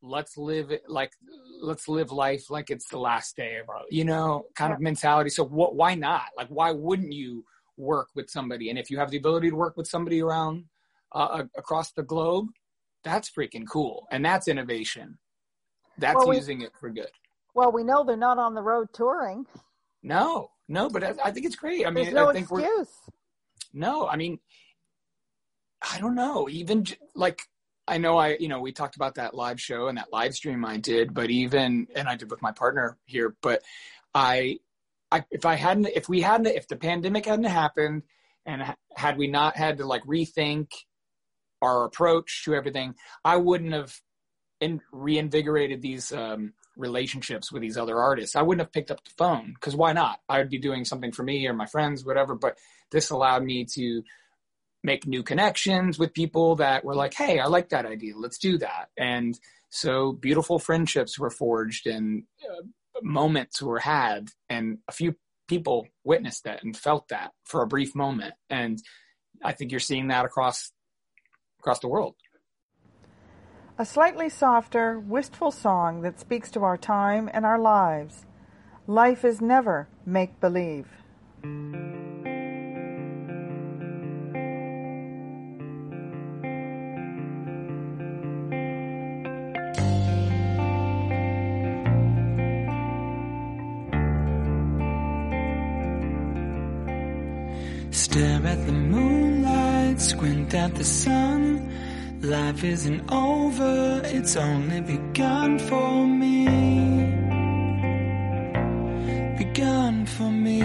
[0.02, 1.12] Let's live it like,
[1.60, 4.76] let's live life like it's the last day of our, you know, kind yeah.
[4.76, 5.30] of mentality.
[5.30, 5.74] So what?
[5.74, 6.26] Why not?
[6.36, 7.44] Like, why wouldn't you
[7.76, 8.70] work with somebody?
[8.70, 10.64] And if you have the ability to work with somebody around
[11.12, 12.46] uh, across the globe
[13.06, 14.08] that's freaking cool.
[14.10, 15.16] And that's innovation.
[15.96, 17.08] That's well, we, using it for good.
[17.54, 19.46] Well, we know they're not on the road touring.
[20.02, 21.86] No, no, but I, I think it's great.
[21.86, 22.88] I mean, There's no I think excuse.
[23.06, 23.12] We're,
[23.72, 24.38] no, I mean,
[25.82, 26.48] I don't know.
[26.48, 27.42] Even like,
[27.86, 30.64] I know I, you know, we talked about that live show and that live stream
[30.64, 33.62] I did, but even, and I did with my partner here, but
[34.14, 34.58] I,
[35.12, 38.02] I, if I hadn't, if we hadn't, if the pandemic hadn't happened
[38.44, 40.68] and had we not had to like rethink
[41.62, 42.94] our approach to everything,
[43.24, 43.94] I wouldn't have
[44.60, 48.36] in, reinvigorated these um, relationships with these other artists.
[48.36, 50.20] I wouldn't have picked up the phone because why not?
[50.28, 52.34] I would be doing something for me or my friends, whatever.
[52.34, 52.58] But
[52.90, 54.02] this allowed me to
[54.82, 58.16] make new connections with people that were like, hey, I like that idea.
[58.16, 58.90] Let's do that.
[58.96, 62.62] And so beautiful friendships were forged and uh,
[63.02, 65.16] moments were had, and a few
[65.48, 68.34] people witnessed that and felt that for a brief moment.
[68.48, 68.80] And
[69.42, 70.72] I think you're seeing that across
[71.58, 72.14] across the world.
[73.78, 78.24] A slightly softer, wistful song that speaks to our time and our lives.
[78.86, 80.86] Life is never make believe.
[97.90, 101.85] Stare at the moonlight, squint at the sun.
[102.22, 106.46] Life isn't over, it's only begun for me.
[109.36, 110.60] Begun for me.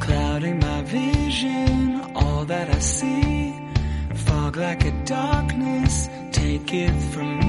[0.00, 3.54] Clouding my vision, all that I see.
[4.14, 7.45] Fog like a darkness, take it from me.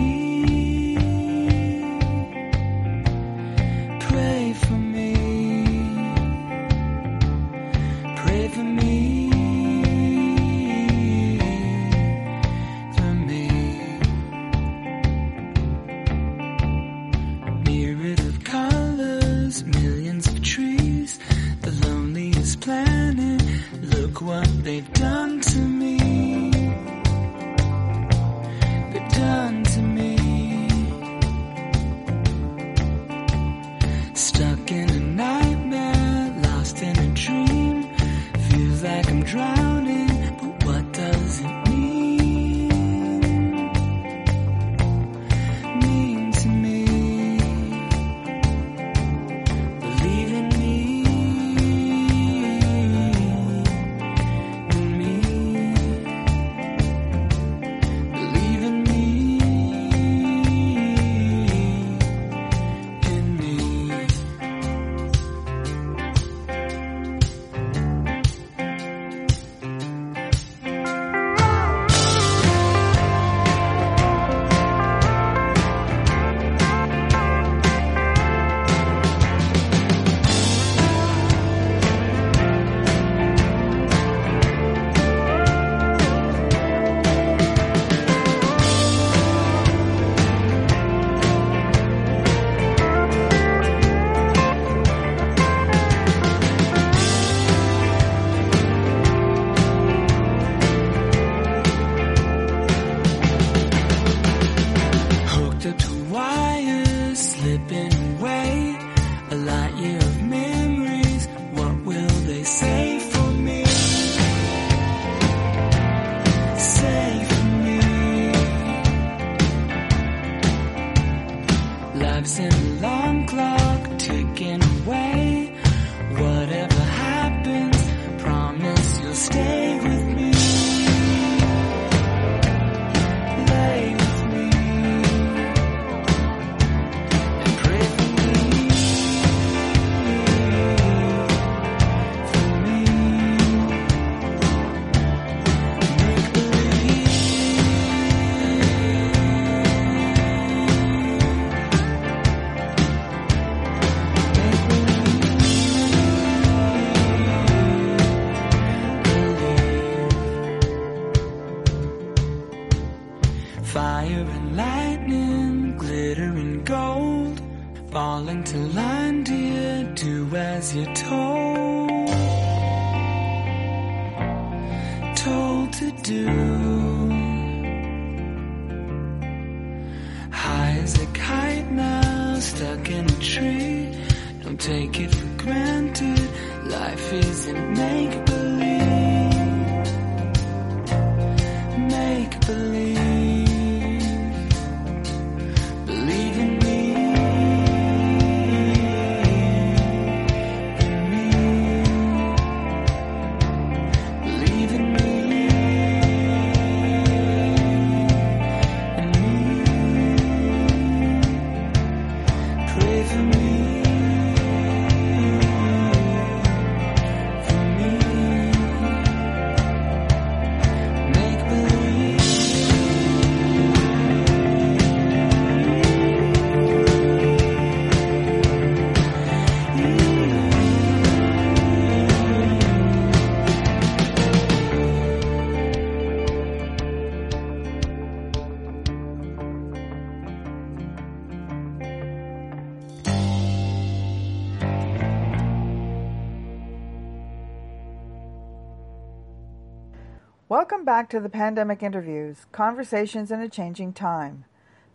[250.88, 254.46] Back to the Pandemic Interviews Conversations in a Changing Time.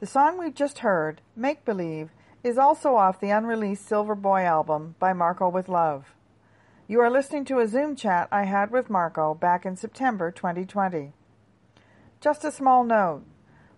[0.00, 2.12] The song we've just heard, Make Believe,
[2.42, 6.14] is also off the unreleased Silver Boy album by Marco with Love.
[6.88, 11.12] You are listening to a Zoom chat I had with Marco back in September 2020.
[12.22, 13.24] Just a small note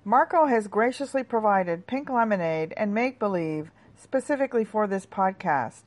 [0.04, 5.86] Marco has graciously provided Pink Lemonade and Make Believe specifically for this podcast.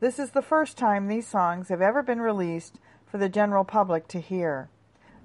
[0.00, 4.08] This is the first time these songs have ever been released for the general public
[4.08, 4.70] to hear.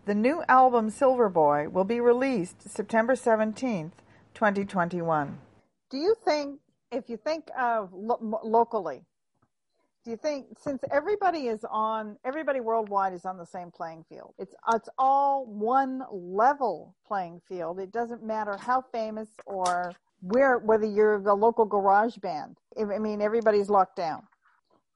[0.05, 3.93] The new album Silver Boy will be released September 17th,
[4.33, 5.37] 2021.
[5.91, 6.59] Do you think,
[6.91, 9.03] if you think of lo- locally,
[10.03, 14.33] do you think since everybody is on everybody worldwide is on the same playing field
[14.37, 20.85] it's it's all one level playing field it doesn't matter how famous or where whether
[20.85, 24.23] you're the local garage band i mean everybody's locked down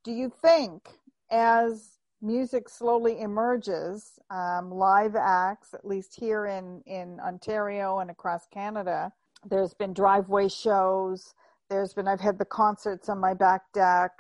[0.04, 0.90] do you think
[1.32, 8.48] as music slowly emerges, um, live acts, at least here in, in Ontario and across
[8.48, 9.12] Canada.
[9.48, 11.34] There's been driveway shows.
[11.70, 14.12] There's been, I've had the concerts on my back deck.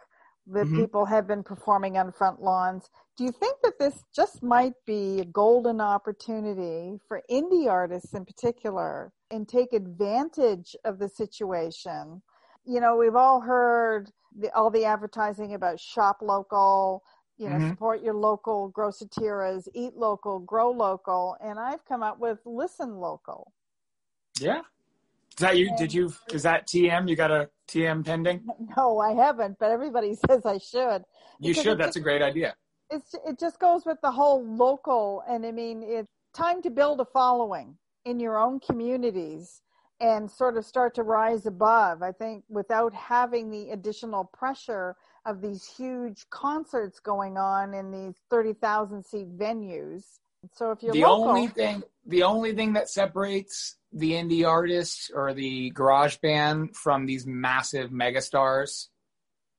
[0.46, 0.80] The mm-hmm.
[0.80, 2.90] people have been performing on front lawns.
[3.18, 8.24] Do you think that this just might be a golden opportunity for indie artists in
[8.24, 12.22] particular and take advantage of the situation?
[12.64, 17.04] You know, we've all heard the, all the advertising about shop local,
[17.38, 17.70] you know, mm-hmm.
[17.70, 23.52] support your local grosseteras, eat local, grow local, and I've come up with listen local.
[24.40, 24.60] Yeah.
[24.60, 25.68] Is that you?
[25.68, 26.12] And, did you?
[26.32, 27.08] Is that TM?
[27.08, 28.44] You got a TM pending?
[28.76, 31.04] No, I haven't, but everybody says I should.
[31.40, 31.78] You should.
[31.78, 32.56] That's just, a great idea.
[32.90, 37.00] It's it just goes with the whole local, and I mean, it's time to build
[37.02, 39.62] a following in your own communities
[40.00, 42.02] and sort of start to rise above.
[42.02, 44.96] I think without having the additional pressure
[45.28, 50.04] of these huge concerts going on in these 30,000 seat venues.
[50.54, 55.12] So if you're the local, only thing, the only thing that separates the indie artist
[55.14, 58.88] or the garage band from these massive megastars,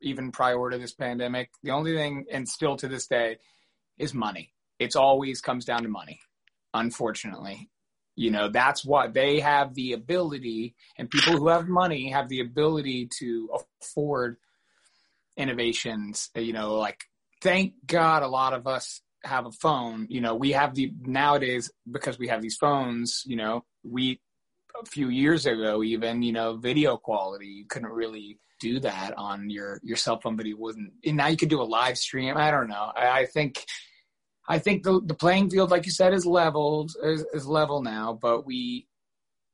[0.00, 3.36] even prior to this pandemic, the only thing, and still to this day,
[3.98, 4.54] is money.
[4.78, 6.20] It's always comes down to money,
[6.72, 7.68] unfortunately.
[8.16, 12.40] You know, that's what they have the ability, and people who have money have the
[12.40, 13.50] ability to
[13.82, 14.38] afford
[15.38, 16.30] innovations.
[16.34, 17.00] You know, like
[17.40, 20.06] thank God a lot of us have a phone.
[20.10, 23.22] You know, we have the nowadays because we have these phones.
[23.24, 24.20] You know, we
[24.80, 29.50] a few years ago even you know video quality you couldn't really do that on
[29.50, 32.36] your your cell phone but you wouldn't and now you can do a live stream
[32.36, 33.64] i don't know i, I think
[34.48, 38.18] i think the, the playing field like you said is leveled is, is level now
[38.20, 38.86] but we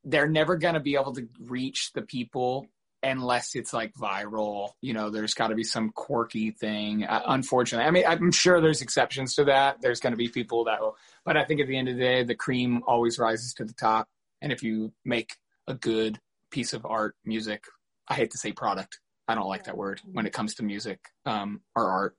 [0.04, 2.66] they're never going to be able to reach the people
[3.04, 4.70] unless it's like viral.
[4.80, 7.04] You know, there's got to be some quirky thing.
[7.04, 9.80] Uh, unfortunately, I mean, I'm sure there's exceptions to that.
[9.80, 12.02] There's going to be people that will, but I think at the end of the
[12.02, 14.08] day, the cream always rises to the top.
[14.40, 15.34] And if you make
[15.66, 16.18] a good
[16.50, 17.64] piece of art, music,
[18.08, 19.00] I hate to say product.
[19.26, 22.16] I don't like that word when it comes to music um, or art.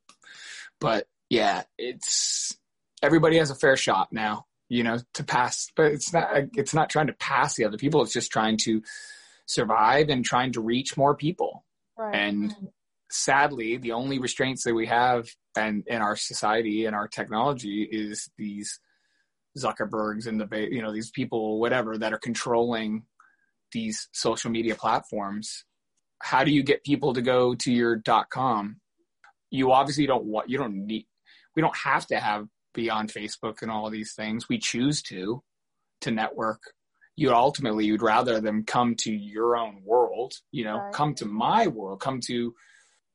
[0.80, 2.58] But yeah, it's
[3.02, 5.72] everybody has a fair shot now, you know, to pass.
[5.76, 6.30] But it's not.
[6.54, 8.02] It's not trying to pass the other people.
[8.02, 8.82] It's just trying to
[9.46, 11.66] survive and trying to reach more people.
[11.98, 12.16] Right.
[12.16, 12.66] And hmm.
[13.10, 18.30] sadly, the only restraints that we have and in our society and our technology is
[18.38, 18.80] these
[19.58, 23.04] Zuckerbergs and the you know these people whatever that are controlling
[23.72, 25.66] these social media platforms.
[26.22, 28.82] How do you get people to go to your .com?
[29.52, 31.06] You obviously don't want you don't need
[31.56, 34.50] we don't have to have beyond Facebook and all of these things.
[34.50, 35.42] We choose to
[36.02, 36.62] to network
[37.16, 40.94] you ultimately you'd rather them come to your own world you know right.
[40.94, 42.54] come to my world come to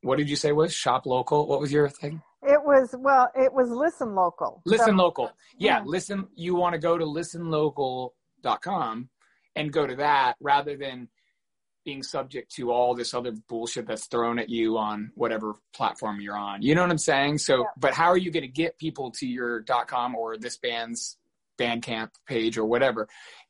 [0.02, 3.52] what did you say was shop local what was your thing it was well it
[3.52, 9.08] was listen local listen so, local yeah, yeah listen you want to go to listenlocal.com
[9.56, 11.08] and go to that rather than
[11.84, 16.36] being subject to all this other bullshit that's thrown at you on whatever platform you're
[16.36, 16.62] on.
[16.62, 17.38] You know what I'm saying?
[17.38, 17.64] So, yeah.
[17.76, 21.16] but how are you going to get people to your .com or this band's
[21.60, 23.06] Bandcamp page or whatever?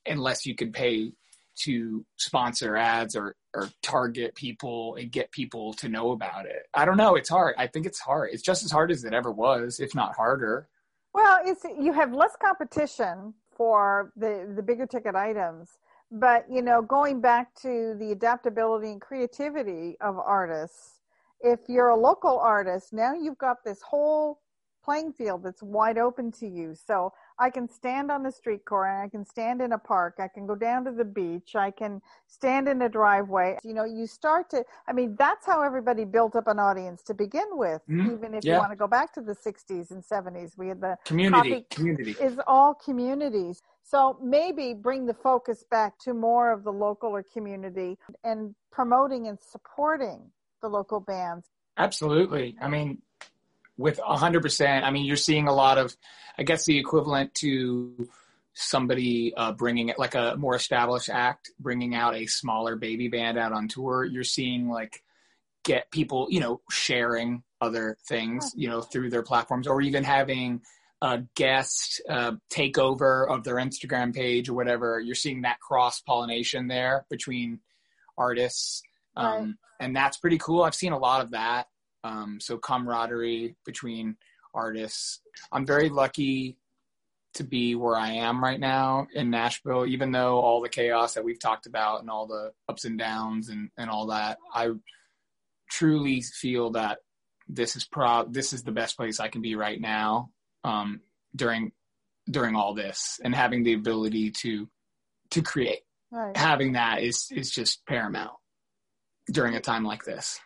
[0.07, 1.13] unless you can pay
[1.57, 6.63] to sponsor ads or or target people and get people to know about it.
[6.73, 7.17] I don't know.
[7.17, 7.57] It's hard.
[7.59, 8.31] I think it's hard.
[8.33, 10.69] It's just as hard as it ever was, if not harder.
[11.13, 15.79] Well, it's you have less competition for the the bigger ticket items,
[16.11, 21.01] but you know, going back to the adaptability and creativity of artists,
[21.41, 24.41] if you're a local artist, now you've got this whole
[24.91, 26.75] playing field that's wide open to you.
[26.75, 30.27] So I can stand on the street corner, I can stand in a park, I
[30.27, 33.57] can go down to the beach, I can stand in a driveway.
[33.63, 37.15] You know, you start to, I mean, that's how everybody built up an audience to
[37.15, 37.83] begin with.
[37.89, 38.13] Mhm.
[38.15, 38.55] Even if Yeah.
[38.55, 41.67] you want to go back to the 60s and 70s, we had the Community, coffee-
[41.71, 42.13] community.
[42.21, 43.63] is all communities.
[43.85, 49.29] So maybe bring the focus back to more of the local or community and promoting
[49.29, 50.33] and supporting
[50.63, 51.49] the local bands.
[51.77, 52.57] Absolutely.
[52.61, 53.01] I mean,
[53.81, 54.85] with hundred percent.
[54.85, 55.97] I mean, you're seeing a lot of,
[56.39, 58.09] I guess, the equivalent to
[58.53, 63.39] somebody uh, bringing it like a more established act, bringing out a smaller baby band
[63.39, 64.05] out on tour.
[64.05, 65.03] You're seeing like
[65.65, 70.61] get people, you know, sharing other things, you know, through their platforms, or even having
[71.03, 75.01] a guest uh, takeover of their Instagram page or whatever.
[75.01, 77.61] You're seeing that cross pollination there between
[78.19, 78.83] artists.
[79.17, 79.49] Um, Right.
[79.81, 80.63] And that's pretty cool.
[80.63, 81.67] I've seen a lot of that.
[82.05, 84.17] Um, so camaraderie between
[84.55, 85.21] artists.
[85.53, 86.57] I'm very lucky
[87.35, 91.25] to be where I am right now in Nashville, even though all the chaos that
[91.25, 94.71] we've talked about and all the ups and downs and, and all that, I
[95.71, 96.99] truly feel that
[97.49, 100.31] this is pro this is the best place I can be right now
[100.65, 101.01] um,
[101.35, 101.73] during
[102.29, 104.69] during all this and having the ability to
[105.31, 105.81] to create
[106.13, 106.37] Right.
[106.37, 108.33] having that is is just paramount
[109.33, 110.41] during a time like this.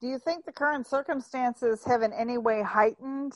[0.00, 3.34] Do you think the current circumstances have in any way heightened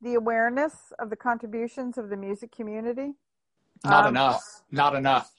[0.00, 3.12] the awareness of the contributions of the music community?
[3.84, 4.42] Not Um, enough.
[4.70, 5.30] Not enough.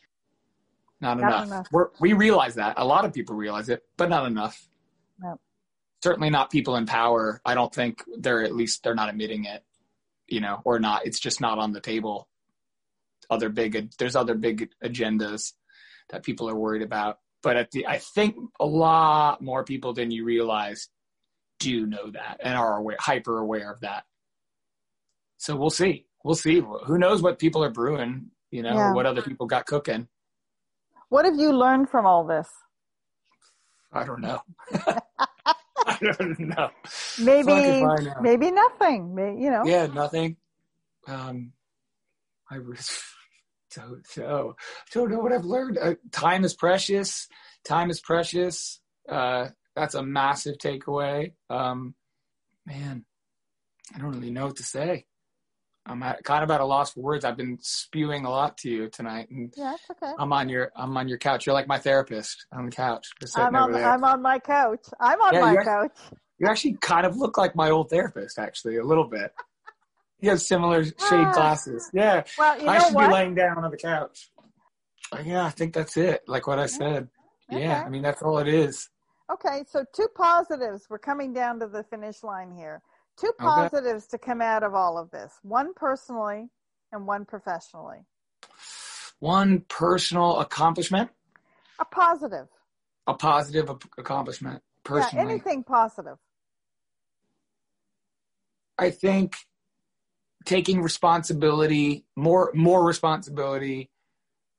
[1.02, 1.48] Not, Not enough.
[1.48, 1.68] enough.
[1.72, 2.76] We're, we realize that.
[2.78, 4.68] A lot of people realize it, but not enough.
[5.20, 5.40] No.
[6.04, 7.42] Certainly not people in power.
[7.46, 9.64] I don't think they're at least they're not admitting it,
[10.28, 11.06] you know, or not.
[11.06, 12.28] It's just not on the table.
[13.30, 15.54] Other big, there's other big agendas
[16.10, 17.20] that people are worried about.
[17.42, 20.90] But at the, I think a lot more people than you realize
[21.60, 24.04] do know that and are aware, hyper aware of that.
[25.38, 26.06] So we'll see.
[26.24, 26.62] We'll see.
[26.86, 28.90] Who knows what people are brewing, you know, Yeah.
[28.90, 30.08] or what other people got cooking.
[31.08, 32.50] What have you learned from all this?
[33.92, 34.42] I don't know.
[35.86, 36.70] I don't know.
[37.20, 38.22] Maybe, Fuck if I know.
[38.22, 39.18] maybe nothing.
[39.42, 40.36] You know, Yeah, nothing.
[41.08, 41.54] Um,
[42.52, 42.78] I re-
[43.76, 44.56] don't know.
[44.94, 45.78] Don't know what I've learned.
[45.78, 47.28] Uh, time is precious.
[47.66, 48.80] Time is precious.
[49.08, 51.34] Uh, that's a massive takeaway.
[51.50, 51.96] Um,
[52.66, 53.06] man,
[53.96, 55.06] I don't really know what to say.
[55.86, 57.26] I'm at, kind of at a loss for words.
[57.26, 60.14] I've been spewing a lot to you tonight, and yeah, okay.
[60.20, 61.46] I'm on your I'm on your couch.
[61.46, 63.08] You're like my therapist on the couch.
[63.36, 63.74] I'm on.
[63.76, 64.86] I'm on my couch.
[65.00, 65.98] I'm on Yeah, my couch.
[66.38, 69.32] You actually kind of look like my old therapist, actually, a little bit.
[70.20, 71.32] You have similar shade Ah.
[71.34, 71.90] glasses.
[71.94, 73.08] Yeah, Well, you I know should what?
[73.08, 74.32] be laying down on the couch.
[75.12, 76.24] Uh, Yeah, I think that's it.
[76.28, 77.10] Like what I said.
[77.50, 78.90] Yeah, I mean that's all it is.
[79.32, 80.88] Okay, so two positives.
[80.90, 82.82] We're coming down to the finish line here.
[83.20, 85.34] Two positives to come out of all of this.
[85.44, 86.50] One personally
[86.92, 88.06] and one professionally.
[89.20, 91.10] One personal accomplishment,
[91.80, 92.48] A positive.
[93.08, 94.64] a positive accomplishment.
[94.84, 96.18] Personally, Yeah, anything positive.
[98.78, 99.36] I think
[100.46, 103.90] taking responsibility, more more responsibility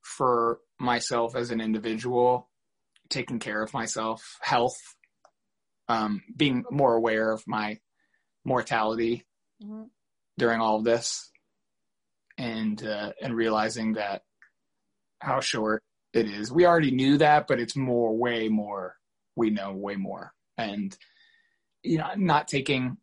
[0.02, 2.48] for myself as an individual,
[3.08, 4.78] taking care of myself, health,
[5.88, 7.78] um, being more aware of my
[8.44, 9.24] mortality
[9.62, 9.84] hmm
[10.38, 11.30] during all of this,
[12.38, 14.22] and uh, and realizing that
[15.20, 15.82] how short
[16.14, 16.50] it is.
[16.50, 18.96] We already knew that, but it's more, way more.
[19.36, 20.96] We know way more, and
[21.82, 22.96] you know, not taking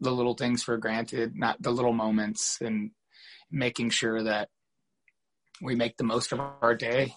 [0.00, 2.90] the little things for granted, not the little moments, and
[3.50, 4.48] making sure that
[5.62, 7.14] we make the most of our day,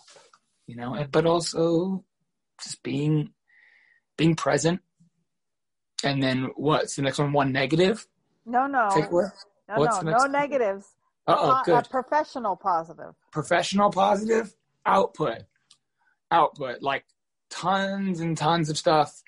[0.67, 2.03] you know, but also
[2.63, 3.31] just being
[4.17, 4.81] being present.
[6.03, 7.31] And then what's the next one?
[7.33, 8.07] One negative
[8.45, 8.89] No, no.
[8.89, 9.31] takeaway.
[9.69, 10.85] No, What's no, no next- negatives.
[11.27, 11.85] Uh oh, good.
[11.85, 13.13] A professional positive.
[13.31, 14.53] professional positive
[14.85, 15.43] output
[16.31, 17.05] output like
[17.51, 19.21] tons and tons of stuff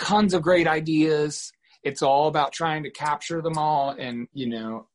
[0.00, 1.52] tons of great ideas
[1.82, 3.90] it's all about trying to capture them all.
[3.90, 4.88] And you know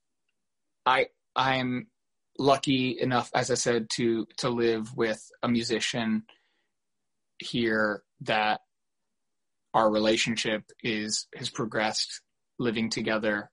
[0.85, 1.87] i i'm
[2.39, 6.23] lucky enough as i said to to live with a musician
[7.39, 8.61] here that
[9.73, 12.21] our relationship is has progressed
[12.57, 13.51] living together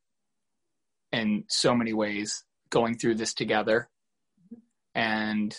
[1.12, 3.88] in so many ways going through this together.
[4.94, 5.54] And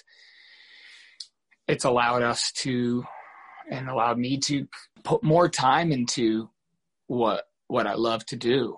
[1.67, 3.05] it's allowed us to
[3.69, 4.67] and allowed me to
[5.03, 6.49] put more time into
[7.07, 8.77] what what I love to do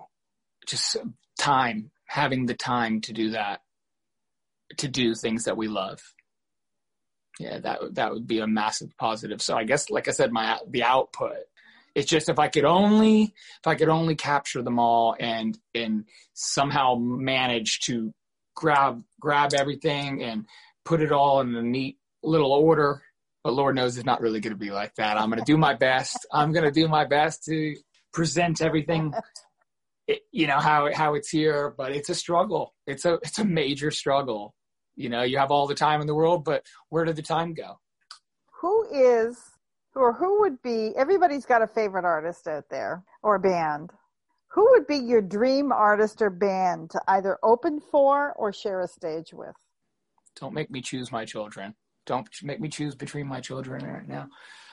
[0.66, 0.96] just
[1.38, 3.60] time having the time to do that
[4.78, 6.00] to do things that we love
[7.38, 10.58] yeah that that would be a massive positive so I guess like I said my
[10.68, 11.36] the output
[11.94, 16.04] It's just if I could only if I could only capture them all and and
[16.34, 18.12] somehow manage to
[18.54, 20.46] grab grab everything and
[20.84, 23.02] put it all in a neat little order.
[23.44, 25.18] But Lord knows it's not really going to be like that.
[25.18, 26.26] I'm going to do my best.
[26.32, 27.76] I'm going to do my best to
[28.12, 29.12] present everything
[30.32, 32.74] you know how how it's here but it's a struggle.
[32.86, 34.54] It's a it's a major struggle.
[34.96, 37.54] You know you have all the time in the world but where did the time
[37.54, 37.78] go?
[38.60, 39.38] Who is,
[39.94, 43.90] or who would be, everybody's got a favorite artist out there or band.
[44.52, 48.88] Who would be your dream artist or band to either open for or share a
[48.88, 49.54] stage with?
[50.40, 51.74] don't make me choose my children.
[52.06, 54.28] Don't make me choose between my children right now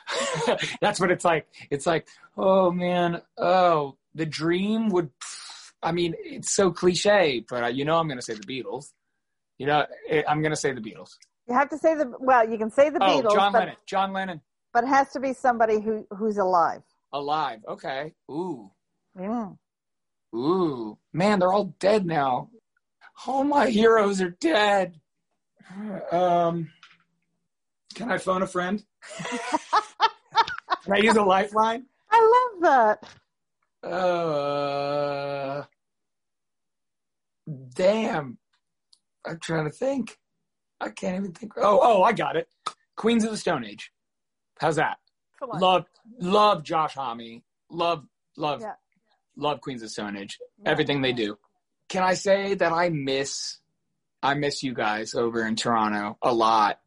[0.81, 5.09] that's what it's like it's like oh man oh the dream would
[5.81, 8.91] i mean it's so cliche but uh, you know i'm going to say the beatles
[9.57, 11.11] you know eh, i'm going to say the beatles
[11.47, 13.75] You have to say the, well, you can say the oh Beatles, john but, lennon
[13.87, 14.41] john lennon
[14.73, 16.81] but it has to be somebody who, who's alive.
[17.13, 18.71] alive okay ooh
[19.17, 19.57] Mm.
[20.35, 22.49] Ooh, man, they're all dead now.
[23.25, 24.99] All my heroes are dead.
[26.11, 26.69] Um,
[27.95, 28.83] can I phone a friend?
[30.85, 31.85] can I use a lifeline?
[32.09, 32.99] I love
[33.83, 33.89] that.
[33.89, 35.63] Uh,
[37.75, 38.37] damn.
[39.25, 40.17] I'm trying to think.
[40.79, 41.53] I can't even think.
[41.57, 42.47] Oh, oh, I got it.
[42.95, 43.91] Queens of the Stone Age.
[44.59, 44.97] How's that?
[45.53, 45.85] Love,
[46.19, 47.41] love Josh Homme.
[47.69, 48.05] Love,
[48.37, 48.73] love, Yeah.
[49.35, 50.37] love Queens of Stone Age.
[50.63, 50.69] Yeah.
[50.71, 51.37] Everything they do.
[51.89, 53.57] Can I say that I miss,
[54.23, 56.79] I miss you guys over in Toronto a lot.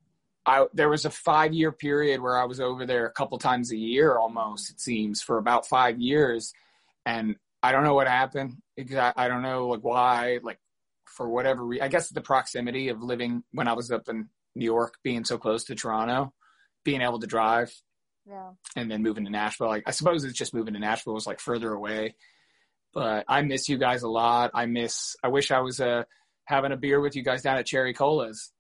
[0.47, 3.71] I there was a five year period where I was over there a couple times
[3.73, 4.71] a year almost.
[4.71, 6.53] It seems for about five years,
[7.05, 8.57] and I don't know what happened.
[8.79, 10.39] I don't know like why.
[10.43, 10.59] Like
[11.07, 14.65] for whatever reason, I guess the proximity of living when I was up in New
[14.65, 16.33] York, being so close to Toronto,
[16.85, 17.73] being able to drive
[18.27, 18.51] Yeah.
[18.77, 19.69] and then moving to Nashville.
[19.69, 22.15] Like I suppose it's just moving to Nashville was like further away.
[22.95, 24.53] But I miss you guys a lot.
[24.55, 26.05] I miss I wish I was uh
[26.45, 28.51] having a beer with you guys down at Cherry Colas.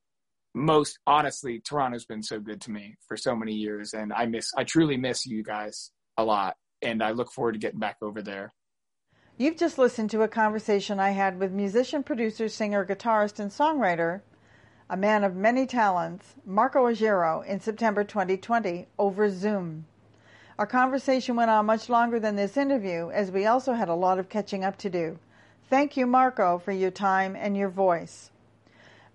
[0.59, 4.53] Most honestly, Toronto's been so good to me for so many years and I miss
[4.57, 8.23] I truly miss you guys a lot and I look forward to getting back over
[8.23, 8.53] there.
[9.37, 14.23] You've just listened to a conversation I had with musician, producer, singer, guitarist, and songwriter,
[14.91, 19.87] a man of many talents, Marco Argiro, in September 2020 over Zoom.
[20.59, 24.19] Our conversation went on much longer than this interview as we also had a lot
[24.19, 25.21] of catching up to do.
[25.71, 28.33] Thank you, Marco, for your time and your voice.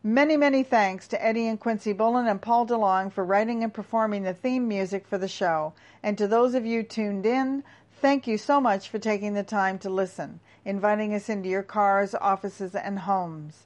[0.06, 4.24] Many, many thanks to Eddie and Quincy Bullen and Paul DeLong for writing and performing
[4.24, 5.72] the theme music for the show.
[6.04, 7.64] And to those of you tuned in,
[8.02, 12.14] thank you so much for taking the time to listen, inviting us into your cars,
[12.16, 13.64] offices, and homes.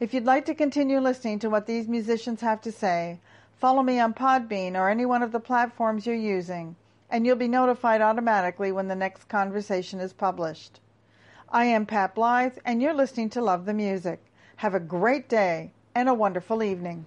[0.00, 3.20] If you'd like to continue listening to what these musicians have to say,
[3.54, 6.74] follow me on Podbean or any one of the platforms you're using,
[7.08, 10.80] and you'll be notified automatically when the next conversation is published.
[11.48, 14.24] I am Pat Blythe, and you're listening to Love the Music.
[14.62, 17.04] Have a great day and a wonderful evening.